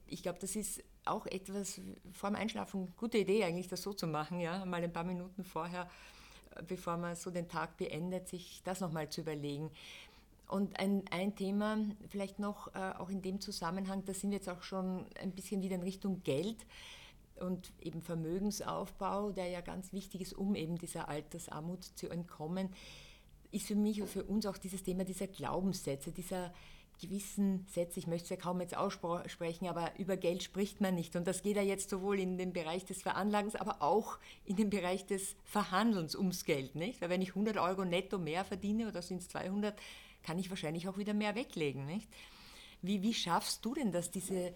ich 0.08 0.24
glaube, 0.24 0.40
das 0.40 0.56
ist 0.56 0.82
auch 1.04 1.26
etwas 1.26 1.80
vor 2.10 2.30
dem 2.30 2.34
Einschlafen, 2.34 2.92
gute 2.96 3.18
Idee 3.18 3.44
eigentlich, 3.44 3.68
das 3.68 3.82
so 3.82 3.92
zu 3.92 4.08
machen, 4.08 4.40
ja, 4.40 4.64
mal 4.64 4.82
ein 4.82 4.92
paar 4.92 5.04
Minuten 5.04 5.44
vorher, 5.44 5.88
äh, 6.56 6.64
bevor 6.64 6.96
man 6.96 7.14
so 7.14 7.30
den 7.30 7.48
Tag 7.48 7.76
beendet, 7.76 8.26
sich 8.26 8.62
das 8.64 8.80
nochmal 8.80 9.08
zu 9.10 9.20
überlegen. 9.20 9.70
Und 10.48 10.76
ein, 10.80 11.04
ein 11.12 11.36
Thema 11.36 11.78
vielleicht 12.08 12.40
noch, 12.40 12.74
äh, 12.74 12.94
auch 12.98 13.10
in 13.10 13.22
dem 13.22 13.40
Zusammenhang, 13.40 14.04
da 14.06 14.12
sind 14.12 14.30
wir 14.30 14.38
jetzt 14.38 14.48
auch 14.48 14.64
schon 14.64 15.06
ein 15.20 15.30
bisschen 15.30 15.62
wieder 15.62 15.76
in 15.76 15.84
Richtung 15.84 16.24
Geld 16.24 16.66
und 17.42 17.72
eben 17.80 18.02
Vermögensaufbau, 18.02 19.32
der 19.32 19.48
ja 19.48 19.60
ganz 19.60 19.92
wichtig 19.92 20.20
ist, 20.22 20.32
um 20.34 20.54
eben 20.54 20.78
dieser 20.78 21.08
Altersarmut 21.08 21.84
zu 21.84 22.08
entkommen, 22.08 22.70
ist 23.50 23.66
für 23.66 23.74
mich 23.74 24.00
und 24.00 24.08
für 24.08 24.24
uns 24.24 24.46
auch 24.46 24.56
dieses 24.56 24.82
Thema 24.82 25.04
dieser 25.04 25.26
Glaubenssätze, 25.26 26.10
dieser 26.10 26.52
gewissen 27.00 27.66
Sätze, 27.68 27.98
ich 27.98 28.06
möchte 28.06 28.24
es 28.24 28.30
ja 28.30 28.36
kaum 28.36 28.60
jetzt 28.60 28.76
aussprechen, 28.76 29.66
aber 29.66 29.98
über 29.98 30.16
Geld 30.16 30.42
spricht 30.42 30.80
man 30.80 30.94
nicht. 30.94 31.16
Und 31.16 31.26
das 31.26 31.42
geht 31.42 31.56
ja 31.56 31.62
jetzt 31.62 31.90
sowohl 31.90 32.20
in 32.20 32.38
den 32.38 32.52
Bereich 32.52 32.84
des 32.84 33.02
Veranlagens, 33.02 33.56
aber 33.56 33.82
auch 33.82 34.18
in 34.44 34.56
den 34.56 34.70
Bereich 34.70 35.04
des 35.06 35.34
Verhandelns 35.44 36.14
ums 36.14 36.44
Geld. 36.44 36.76
Nicht? 36.76 37.00
Weil 37.00 37.10
wenn 37.10 37.22
ich 37.22 37.30
100 37.30 37.58
Euro 37.58 37.84
netto 37.84 38.18
mehr 38.18 38.44
verdiene 38.44 38.88
oder 38.88 39.02
sind 39.02 39.20
es 39.20 39.28
200, 39.28 39.74
kann 40.22 40.38
ich 40.38 40.48
wahrscheinlich 40.48 40.88
auch 40.88 40.96
wieder 40.96 41.14
mehr 41.14 41.34
weglegen. 41.34 41.86
Nicht? 41.86 42.08
Wie, 42.82 43.02
wie 43.02 43.14
schaffst 43.14 43.64
du 43.64 43.74
denn 43.74 43.90
das, 43.90 44.10
diese 44.10 44.54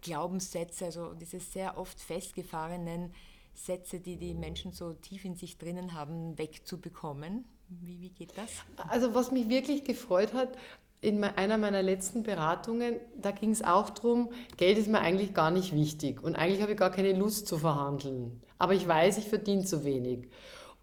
Glaubenssätze, 0.00 0.86
also 0.86 1.14
diese 1.14 1.40
sehr 1.40 1.78
oft 1.78 2.00
festgefahrenen 2.00 3.12
Sätze, 3.54 4.00
die 4.00 4.16
die 4.16 4.34
Menschen 4.34 4.72
so 4.72 4.92
tief 4.92 5.24
in 5.24 5.36
sich 5.36 5.58
drinnen 5.58 5.94
haben, 5.94 6.38
wegzubekommen? 6.38 7.44
Wie, 7.68 8.00
wie 8.00 8.10
geht 8.10 8.36
das? 8.36 8.50
Also 8.88 9.14
was 9.14 9.32
mich 9.32 9.48
wirklich 9.48 9.84
gefreut 9.84 10.34
hat, 10.34 10.56
in 11.00 11.22
einer 11.22 11.58
meiner 11.58 11.82
letzten 11.82 12.22
Beratungen, 12.22 12.96
da 13.20 13.30
ging 13.30 13.50
es 13.50 13.62
auch 13.62 13.90
darum, 13.90 14.30
Geld 14.56 14.78
ist 14.78 14.88
mir 14.88 15.00
eigentlich 15.00 15.34
gar 15.34 15.50
nicht 15.50 15.74
wichtig 15.74 16.22
und 16.22 16.36
eigentlich 16.36 16.62
habe 16.62 16.72
ich 16.72 16.78
gar 16.78 16.90
keine 16.90 17.12
Lust 17.12 17.46
zu 17.46 17.58
verhandeln. 17.58 18.42
Aber 18.58 18.74
ich 18.74 18.88
weiß, 18.88 19.18
ich 19.18 19.28
verdiene 19.28 19.64
zu 19.64 19.84
wenig. 19.84 20.28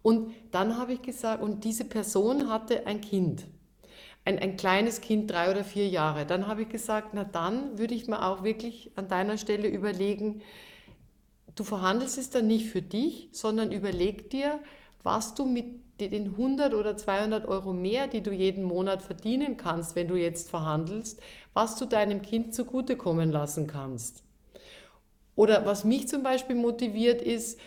Und 0.02 0.32
dann 0.50 0.78
habe 0.78 0.92
ich 0.92 1.02
gesagt, 1.02 1.42
und 1.42 1.64
diese 1.64 1.84
Person 1.84 2.48
hatte 2.48 2.86
ein 2.86 3.00
Kind, 3.00 3.46
ein, 4.24 4.38
ein 4.38 4.56
kleines 4.56 5.00
Kind, 5.00 5.30
drei 5.30 5.50
oder 5.50 5.64
vier 5.64 5.88
Jahre. 5.88 6.26
Dann 6.26 6.46
habe 6.46 6.62
ich 6.62 6.68
gesagt, 6.68 7.10
na 7.12 7.24
dann 7.24 7.78
würde 7.78 7.94
ich 7.94 8.08
mir 8.08 8.24
auch 8.24 8.42
wirklich 8.42 8.90
an 8.96 9.08
deiner 9.08 9.38
Stelle 9.38 9.68
überlegen, 9.68 10.42
du 11.54 11.64
verhandelst 11.64 12.18
es 12.18 12.30
dann 12.30 12.46
nicht 12.46 12.68
für 12.68 12.82
dich, 12.82 13.28
sondern 13.32 13.70
überleg 13.70 14.30
dir, 14.30 14.60
was 15.02 15.34
du 15.34 15.44
mit 15.44 15.66
den 16.00 16.26
100 16.26 16.74
oder 16.74 16.96
200 16.96 17.46
Euro 17.46 17.72
mehr, 17.72 18.08
die 18.08 18.22
du 18.22 18.32
jeden 18.32 18.64
Monat 18.64 19.02
verdienen 19.02 19.56
kannst, 19.56 19.94
wenn 19.94 20.08
du 20.08 20.16
jetzt 20.16 20.50
verhandelst, 20.50 21.20
was 21.52 21.76
du 21.76 21.84
deinem 21.84 22.22
Kind 22.22 22.54
zugutekommen 22.54 23.30
lassen 23.30 23.66
kannst. 23.66 24.24
Oder 25.36 25.66
was 25.66 25.84
mich 25.84 26.08
zum 26.08 26.22
Beispiel 26.22 26.56
motiviert 26.56 27.22
ist, 27.22 27.60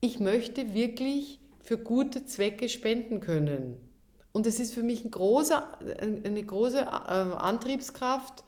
ich 0.00 0.20
möchte 0.20 0.74
wirklich 0.74 1.40
für 1.60 1.78
gute 1.78 2.24
Zwecke 2.24 2.68
spenden 2.68 3.20
können. 3.20 3.76
Und 4.34 4.48
es 4.48 4.58
ist 4.58 4.74
für 4.74 4.82
mich 4.82 5.04
ein 5.04 5.12
großer, 5.12 5.78
eine 6.24 6.42
große 6.42 6.80
äh, 6.80 6.84
Antriebskraft 6.84 8.42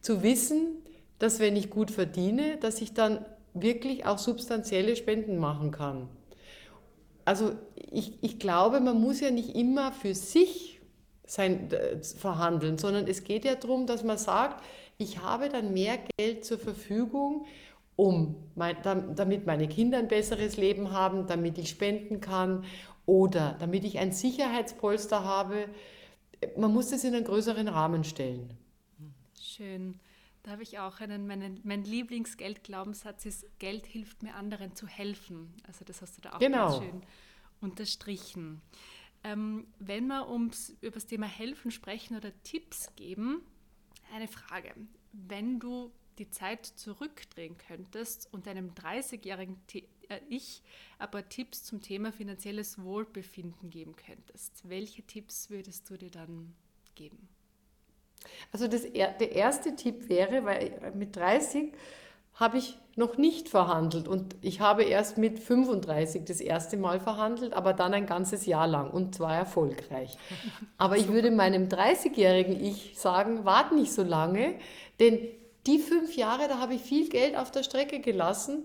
zu 0.00 0.22
wissen, 0.22 0.76
dass 1.18 1.40
wenn 1.40 1.56
ich 1.56 1.70
gut 1.70 1.90
verdiene, 1.90 2.56
dass 2.58 2.80
ich 2.80 2.94
dann 2.94 3.24
wirklich 3.52 4.06
auch 4.06 4.18
substanzielle 4.18 4.94
Spenden 4.94 5.38
machen 5.38 5.72
kann. 5.72 6.08
Also 7.24 7.56
ich, 7.90 8.22
ich 8.22 8.38
glaube, 8.38 8.78
man 8.78 9.00
muss 9.00 9.18
ja 9.18 9.32
nicht 9.32 9.56
immer 9.56 9.90
für 9.90 10.14
sich 10.14 10.80
sein, 11.26 11.68
äh, 11.72 12.00
verhandeln, 12.00 12.78
sondern 12.78 13.08
es 13.08 13.24
geht 13.24 13.44
ja 13.44 13.56
darum, 13.56 13.88
dass 13.88 14.04
man 14.04 14.18
sagt, 14.18 14.62
ich 14.98 15.18
habe 15.18 15.48
dann 15.48 15.72
mehr 15.72 15.98
Geld 16.16 16.44
zur 16.44 16.60
Verfügung, 16.60 17.44
um 17.96 18.36
mein, 18.54 18.76
damit 19.16 19.46
meine 19.46 19.66
Kinder 19.66 19.98
ein 19.98 20.06
besseres 20.06 20.56
Leben 20.56 20.92
haben, 20.92 21.26
damit 21.26 21.58
ich 21.58 21.70
spenden 21.70 22.20
kann 22.20 22.64
oder 23.06 23.56
damit 23.58 23.84
ich 23.84 23.98
ein 23.98 24.12
Sicherheitspolster 24.12 25.24
habe. 25.24 25.68
Man 26.56 26.72
muss 26.72 26.90
das 26.90 27.04
in 27.04 27.14
einen 27.14 27.24
größeren 27.24 27.68
Rahmen 27.68 28.04
stellen. 28.04 28.56
Schön. 29.40 29.98
Da 30.42 30.50
habe 30.52 30.62
ich 30.62 30.78
auch 30.78 31.00
einen, 31.00 31.26
meinen, 31.26 31.60
mein 31.64 31.84
Lieblingsgeldglaubenssatz 31.84 33.24
ist, 33.24 33.46
Geld 33.58 33.86
hilft 33.86 34.22
mir 34.22 34.34
anderen 34.34 34.74
zu 34.74 34.86
helfen. 34.86 35.54
Also 35.66 35.84
das 35.84 36.02
hast 36.02 36.18
du 36.18 36.20
da 36.20 36.34
auch 36.34 36.38
genau. 36.38 36.68
ganz 36.68 36.78
schön 36.78 37.02
unterstrichen. 37.60 38.60
Ähm, 39.22 39.66
wenn 39.78 40.06
wir 40.06 40.28
ums, 40.28 40.76
über 40.82 40.92
das 40.92 41.06
Thema 41.06 41.26
helfen 41.26 41.70
sprechen 41.70 42.16
oder 42.16 42.30
Tipps 42.42 42.94
geben, 42.94 43.40
eine 44.14 44.28
Frage. 44.28 44.74
Wenn 45.12 45.60
du 45.60 45.90
die 46.18 46.30
Zeit 46.30 46.66
zurückdrehen 46.66 47.56
könntest 47.56 48.28
und 48.32 48.46
einem 48.46 48.70
30-jährigen 48.74 49.56
äh, 49.72 49.82
Ich 50.28 50.62
aber 50.98 51.28
Tipps 51.28 51.64
zum 51.64 51.82
Thema 51.82 52.12
finanzielles 52.12 52.82
Wohlbefinden 52.82 53.70
geben 53.70 53.94
könntest, 53.96 54.68
welche 54.68 55.02
Tipps 55.02 55.50
würdest 55.50 55.88
du 55.90 55.96
dir 55.96 56.10
dann 56.10 56.54
geben? 56.94 57.28
Also 58.52 58.68
das, 58.68 58.82
der 58.82 59.32
erste 59.32 59.76
Tipp 59.76 60.08
wäre, 60.08 60.44
weil 60.44 60.92
mit 60.94 61.16
30 61.16 61.72
habe 62.34 62.58
ich 62.58 62.76
noch 62.96 63.16
nicht 63.16 63.48
verhandelt 63.48 64.08
und 64.08 64.36
ich 64.40 64.60
habe 64.60 64.82
erst 64.82 65.18
mit 65.18 65.38
35 65.38 66.24
das 66.24 66.40
erste 66.40 66.76
Mal 66.76 67.00
verhandelt, 67.00 67.52
aber 67.52 67.72
dann 67.72 67.94
ein 67.94 68.06
ganzes 68.06 68.46
Jahr 68.46 68.66
lang 68.66 68.90
und 68.90 69.14
zwar 69.14 69.36
erfolgreich. 69.36 70.16
Aber 70.78 70.96
ich 70.96 71.08
würde 71.08 71.30
meinem 71.30 71.68
30-jährigen 71.68 72.60
Ich 72.60 72.98
sagen, 72.98 73.44
warte 73.44 73.74
nicht 73.74 73.92
so 73.92 74.02
lange, 74.02 74.56
denn 75.00 75.18
die 75.66 75.78
fünf 75.78 76.16
Jahre, 76.16 76.48
da 76.48 76.58
habe 76.58 76.74
ich 76.74 76.82
viel 76.82 77.08
Geld 77.08 77.36
auf 77.36 77.50
der 77.50 77.62
Strecke 77.62 78.00
gelassen 78.00 78.64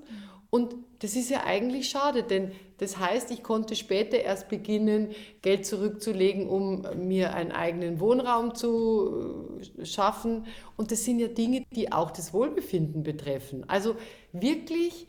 Und 0.49 0.75
das 0.99 1.15
ist 1.15 1.29
ja 1.29 1.43
eigentlich 1.45 1.89
schade, 1.89 2.23
denn 2.23 2.51
das 2.79 2.97
heißt, 2.97 3.29
ich 3.31 3.43
konnte 3.43 3.75
später 3.75 4.17
erst 4.17 4.49
beginnen, 4.49 5.09
Geld 5.41 5.65
zurückzulegen, 5.65 6.47
um 6.47 6.85
mir 6.97 7.33
einen 7.33 7.51
eigenen 7.51 7.99
Wohnraum 7.99 8.55
zu 8.55 9.59
äh, 9.79 9.85
schaffen. 9.85 10.45
Und 10.75 10.91
das 10.91 11.05
sind 11.05 11.19
ja 11.19 11.27
Dinge, 11.27 11.65
die 11.75 11.91
auch 11.91 12.11
das 12.11 12.33
Wohlbefinden 12.33 13.03
betreffen. 13.03 13.63
Also 13.67 13.95
wirklich 14.31 15.07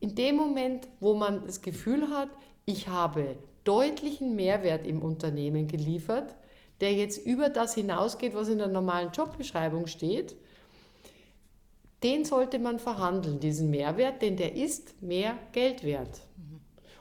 in 0.00 0.14
dem 0.14 0.36
Moment, 0.36 0.88
wo 1.00 1.14
man 1.14 1.46
das 1.46 1.62
Gefühl 1.62 2.10
hat, 2.10 2.28
ich 2.66 2.88
habe 2.88 3.36
deutlichen 3.64 4.34
Mehrwert 4.36 4.86
im 4.86 5.00
Unternehmen 5.00 5.66
geliefert, 5.68 6.34
der 6.80 6.92
jetzt 6.92 7.24
über 7.24 7.48
das 7.48 7.74
hinausgeht, 7.74 8.34
was 8.34 8.48
in 8.48 8.58
der 8.58 8.68
normalen 8.68 9.12
Jobbeschreibung 9.12 9.86
steht, 9.86 10.36
den 12.04 12.24
sollte 12.24 12.58
man 12.58 12.78
verhandeln, 12.78 13.40
diesen 13.40 13.70
Mehrwert, 13.70 14.22
denn 14.22 14.36
der 14.36 14.54
ist 14.54 15.02
mehr 15.02 15.36
Geld 15.52 15.82
wert. 15.82 16.20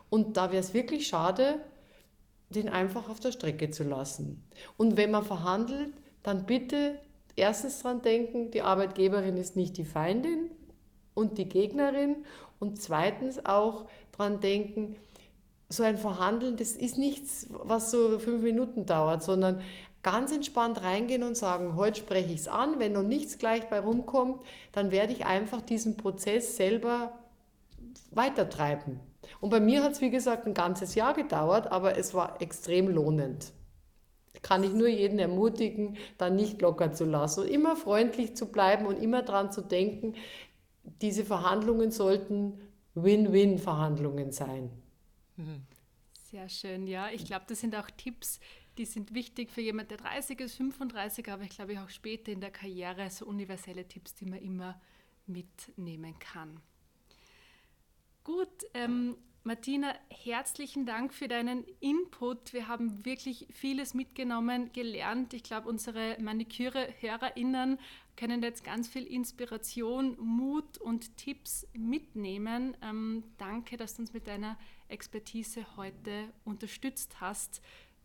Und 0.10 0.38
da 0.38 0.52
wäre 0.52 0.62
es 0.62 0.74
wirklich 0.74 1.08
schade, 1.08 1.60
den 2.50 2.70
einfach 2.70 3.10
auf 3.10 3.20
der 3.20 3.32
Strecke 3.32 3.70
zu 3.70 3.84
lassen. 3.84 4.44
Und 4.78 4.96
wenn 4.96 5.12
man 5.12 5.24
verhandelt, 5.24 5.94
dann 6.22 6.46
bitte 6.46 7.00
erstens 7.36 7.82
dran 7.82 8.02
denken, 8.02 8.52
die 8.52 8.62
Arbeitgeberin 8.62 9.38
ist 9.38 9.56
nicht 9.56 9.78
die 9.78 9.86
Feindin 9.86 10.52
und 11.14 11.38
die 11.38 11.50
Gegnerin. 11.50 12.18
Und 12.60 12.82
zweitens 12.82 13.46
auch 13.46 13.86
dran 14.14 14.40
denken, 14.40 14.96
so 15.68 15.84
ein 15.84 15.98
Verhandeln, 15.98 16.56
das 16.56 16.74
ist 16.74 16.98
nichts, 16.98 17.48
was 17.50 17.92
so 17.92 18.20
fünf 18.20 18.44
Minuten 18.44 18.86
dauert, 18.86 19.24
sondern 19.24 19.62
ganz 20.04 20.32
entspannt 20.32 20.84
reingehen 20.84 21.24
und 21.24 21.36
sagen, 21.36 21.76
heute 21.76 22.02
spreche 22.02 22.34
ich 22.34 22.42
es 22.42 22.48
an, 22.48 22.80
wenn 22.80 22.92
noch 22.92 23.04
nichts 23.04 23.38
gleich 23.38 23.70
bei 23.70 23.80
rumkommt, 23.80 24.42
dann 24.74 24.92
werde 24.92 25.14
ich 25.14 25.26
einfach 25.26 25.62
diesen 25.62 25.98
Prozess 25.98 26.58
selber 26.58 27.18
weitertreiben. 28.12 29.00
Und 29.40 29.50
bei 29.50 29.60
mir 29.60 29.84
hat 29.84 29.94
es, 29.94 30.02
wie 30.02 30.10
gesagt, 30.10 30.46
ein 30.46 30.54
ganzes 30.54 30.96
Jahr 30.96 31.14
gedauert, 31.14 31.72
aber 31.72 31.98
es 31.98 32.14
war 32.14 32.42
extrem 32.42 32.90
lohnend. 32.90 33.54
Kann 34.42 34.64
ich 34.64 34.74
nur 34.74 34.90
jeden 34.90 35.20
ermutigen, 35.20 35.98
da 36.18 36.30
nicht 36.30 36.62
locker 36.62 36.92
zu 36.92 37.06
lassen 37.06 37.42
und 37.42 37.48
immer 37.48 37.78
freundlich 37.78 38.36
zu 38.36 38.52
bleiben 38.52 38.86
und 38.86 39.02
immer 39.02 39.22
daran 39.22 39.52
zu 39.52 39.62
denken, 39.62 40.16
diese 41.02 41.24
Verhandlungen 41.24 41.92
sollten 41.92 42.60
Win-Win-Verhandlungen 42.96 44.34
sein. 44.34 44.70
Sehr 46.30 46.50
schön, 46.50 46.88
ja. 46.88 47.10
Ich 47.14 47.26
glaube, 47.26 47.46
das 47.48 47.62
sind 47.62 47.76
auch 47.76 47.90
Tipps, 47.92 48.40
die 48.78 48.86
sind 48.86 49.14
wichtig 49.14 49.52
für 49.52 49.62
jemanden, 49.62 49.90
der 49.90 49.98
30 49.98 50.40
ist, 50.40 50.56
35, 50.56 51.32
aber 51.32 51.44
ich 51.44 51.50
glaube 51.50 51.82
auch 51.82 51.90
später 51.90 52.32
in 52.32 52.42
der 52.42 52.52
Karriere 52.52 53.10
so 53.10 53.26
universelle 53.26 53.88
Tipps, 53.88 54.16
die 54.16 54.26
man 54.26 54.40
immer 54.40 54.82
mitnehmen 55.28 56.18
kann. 56.20 56.60
Gut, 58.24 58.66
ähm, 58.74 59.18
Martina, 59.46 59.94
herzlichen 60.10 60.86
Dank 60.86 61.14
für 61.14 61.28
deinen 61.28 61.66
Input. 61.82 62.54
Wir 62.54 62.70
haben 62.70 63.04
wirklich 63.04 63.48
vieles 63.52 63.94
mitgenommen, 63.94 64.72
gelernt. 64.72 65.34
Ich 65.34 65.44
glaube, 65.44 65.68
unsere 65.68 66.16
Maniküre-HörerInnen 66.22 67.78
können 68.16 68.42
jetzt 68.42 68.64
ganz 68.64 68.88
viel 68.88 69.04
Inspiration, 69.04 70.18
Mut 70.18 70.78
und 70.78 71.18
Tipps 71.18 71.68
mitnehmen. 71.74 72.78
Ähm, 72.82 73.24
danke, 73.38 73.76
dass 73.76 73.96
du 73.96 74.04
uns 74.04 74.14
mit 74.14 74.28
deiner 74.28 74.58
Expertise 74.88 75.66
heute 75.76 76.30
unterstützt 76.46 77.20
hast 77.20 77.62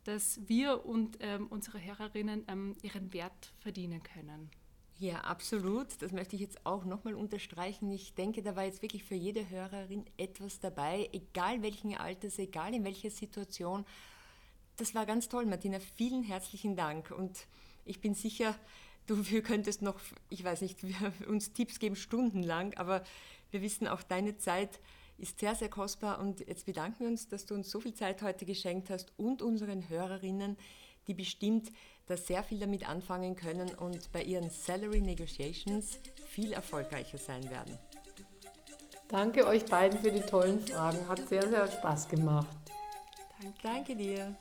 dass 0.08 0.40
wir 0.48 0.86
und 0.86 1.18
ähm, 1.20 1.48
unsere 1.48 1.84
Hörerinnen 1.84 2.42
ähm, 2.48 2.74
ihren 2.80 3.12
Wert 3.12 3.52
verdienen 3.58 4.02
können. 4.02 4.48
Ja, 4.98 5.20
absolut. 5.20 6.00
Das 6.00 6.12
möchte 6.12 6.34
ich 6.34 6.40
jetzt 6.40 6.64
auch 6.64 6.86
nochmal 6.86 7.14
unterstreichen. 7.14 7.92
Ich 7.92 8.14
denke, 8.14 8.42
da 8.42 8.56
war 8.56 8.64
jetzt 8.64 8.80
wirklich 8.80 9.04
für 9.04 9.14
jede 9.14 9.50
Hörerin 9.50 10.06
etwas 10.16 10.60
dabei, 10.60 11.10
egal 11.12 11.60
welchen 11.60 11.94
Alters, 11.94 12.38
egal 12.38 12.72
in 12.72 12.84
welcher 12.84 13.10
Situation. 13.10 13.84
Das 14.78 14.94
war 14.94 15.04
ganz 15.04 15.28
toll, 15.28 15.44
Martina. 15.44 15.78
Vielen 15.78 16.22
herzlichen 16.22 16.74
Dank. 16.74 17.10
Und 17.10 17.46
ich 17.84 18.00
bin 18.00 18.14
sicher, 18.14 18.56
du 19.06 19.22
könntest 19.42 19.82
noch, 19.82 20.00
ich 20.30 20.42
weiß 20.42 20.62
nicht, 20.62 20.78
uns 21.28 21.52
Tipps 21.52 21.78
geben 21.78 21.96
stundenlang, 21.96 22.72
aber 22.78 23.04
wir 23.50 23.60
wissen 23.60 23.86
auch 23.86 24.02
deine 24.02 24.38
Zeit 24.38 24.80
ist 25.18 25.40
sehr, 25.40 25.54
sehr 25.54 25.68
kostbar 25.68 26.20
und 26.20 26.40
jetzt 26.40 26.64
bedanken 26.64 27.00
wir 27.00 27.08
uns, 27.08 27.28
dass 27.28 27.44
du 27.44 27.54
uns 27.54 27.70
so 27.70 27.80
viel 27.80 27.94
Zeit 27.94 28.22
heute 28.22 28.46
geschenkt 28.46 28.88
hast 28.88 29.12
und 29.16 29.42
unseren 29.42 29.88
Hörerinnen, 29.88 30.56
die 31.06 31.14
bestimmt 31.14 31.70
da 32.06 32.16
sehr 32.16 32.42
viel 32.42 32.58
damit 32.58 32.88
anfangen 32.88 33.36
können 33.36 33.74
und 33.74 34.10
bei 34.12 34.22
ihren 34.22 34.50
Salary 34.50 35.00
Negotiations 35.00 35.98
viel 36.26 36.52
erfolgreicher 36.52 37.18
sein 37.18 37.50
werden. 37.50 37.78
Danke 39.08 39.46
euch 39.46 39.64
beiden 39.64 39.98
für 40.00 40.12
die 40.12 40.20
tollen 40.20 40.60
Fragen. 40.60 41.08
Hat 41.08 41.28
sehr, 41.28 41.48
sehr 41.48 41.66
Spaß 41.66 42.08
gemacht. 42.08 42.46
Danke, 43.40 43.58
Danke 43.62 43.96
dir. 43.96 44.36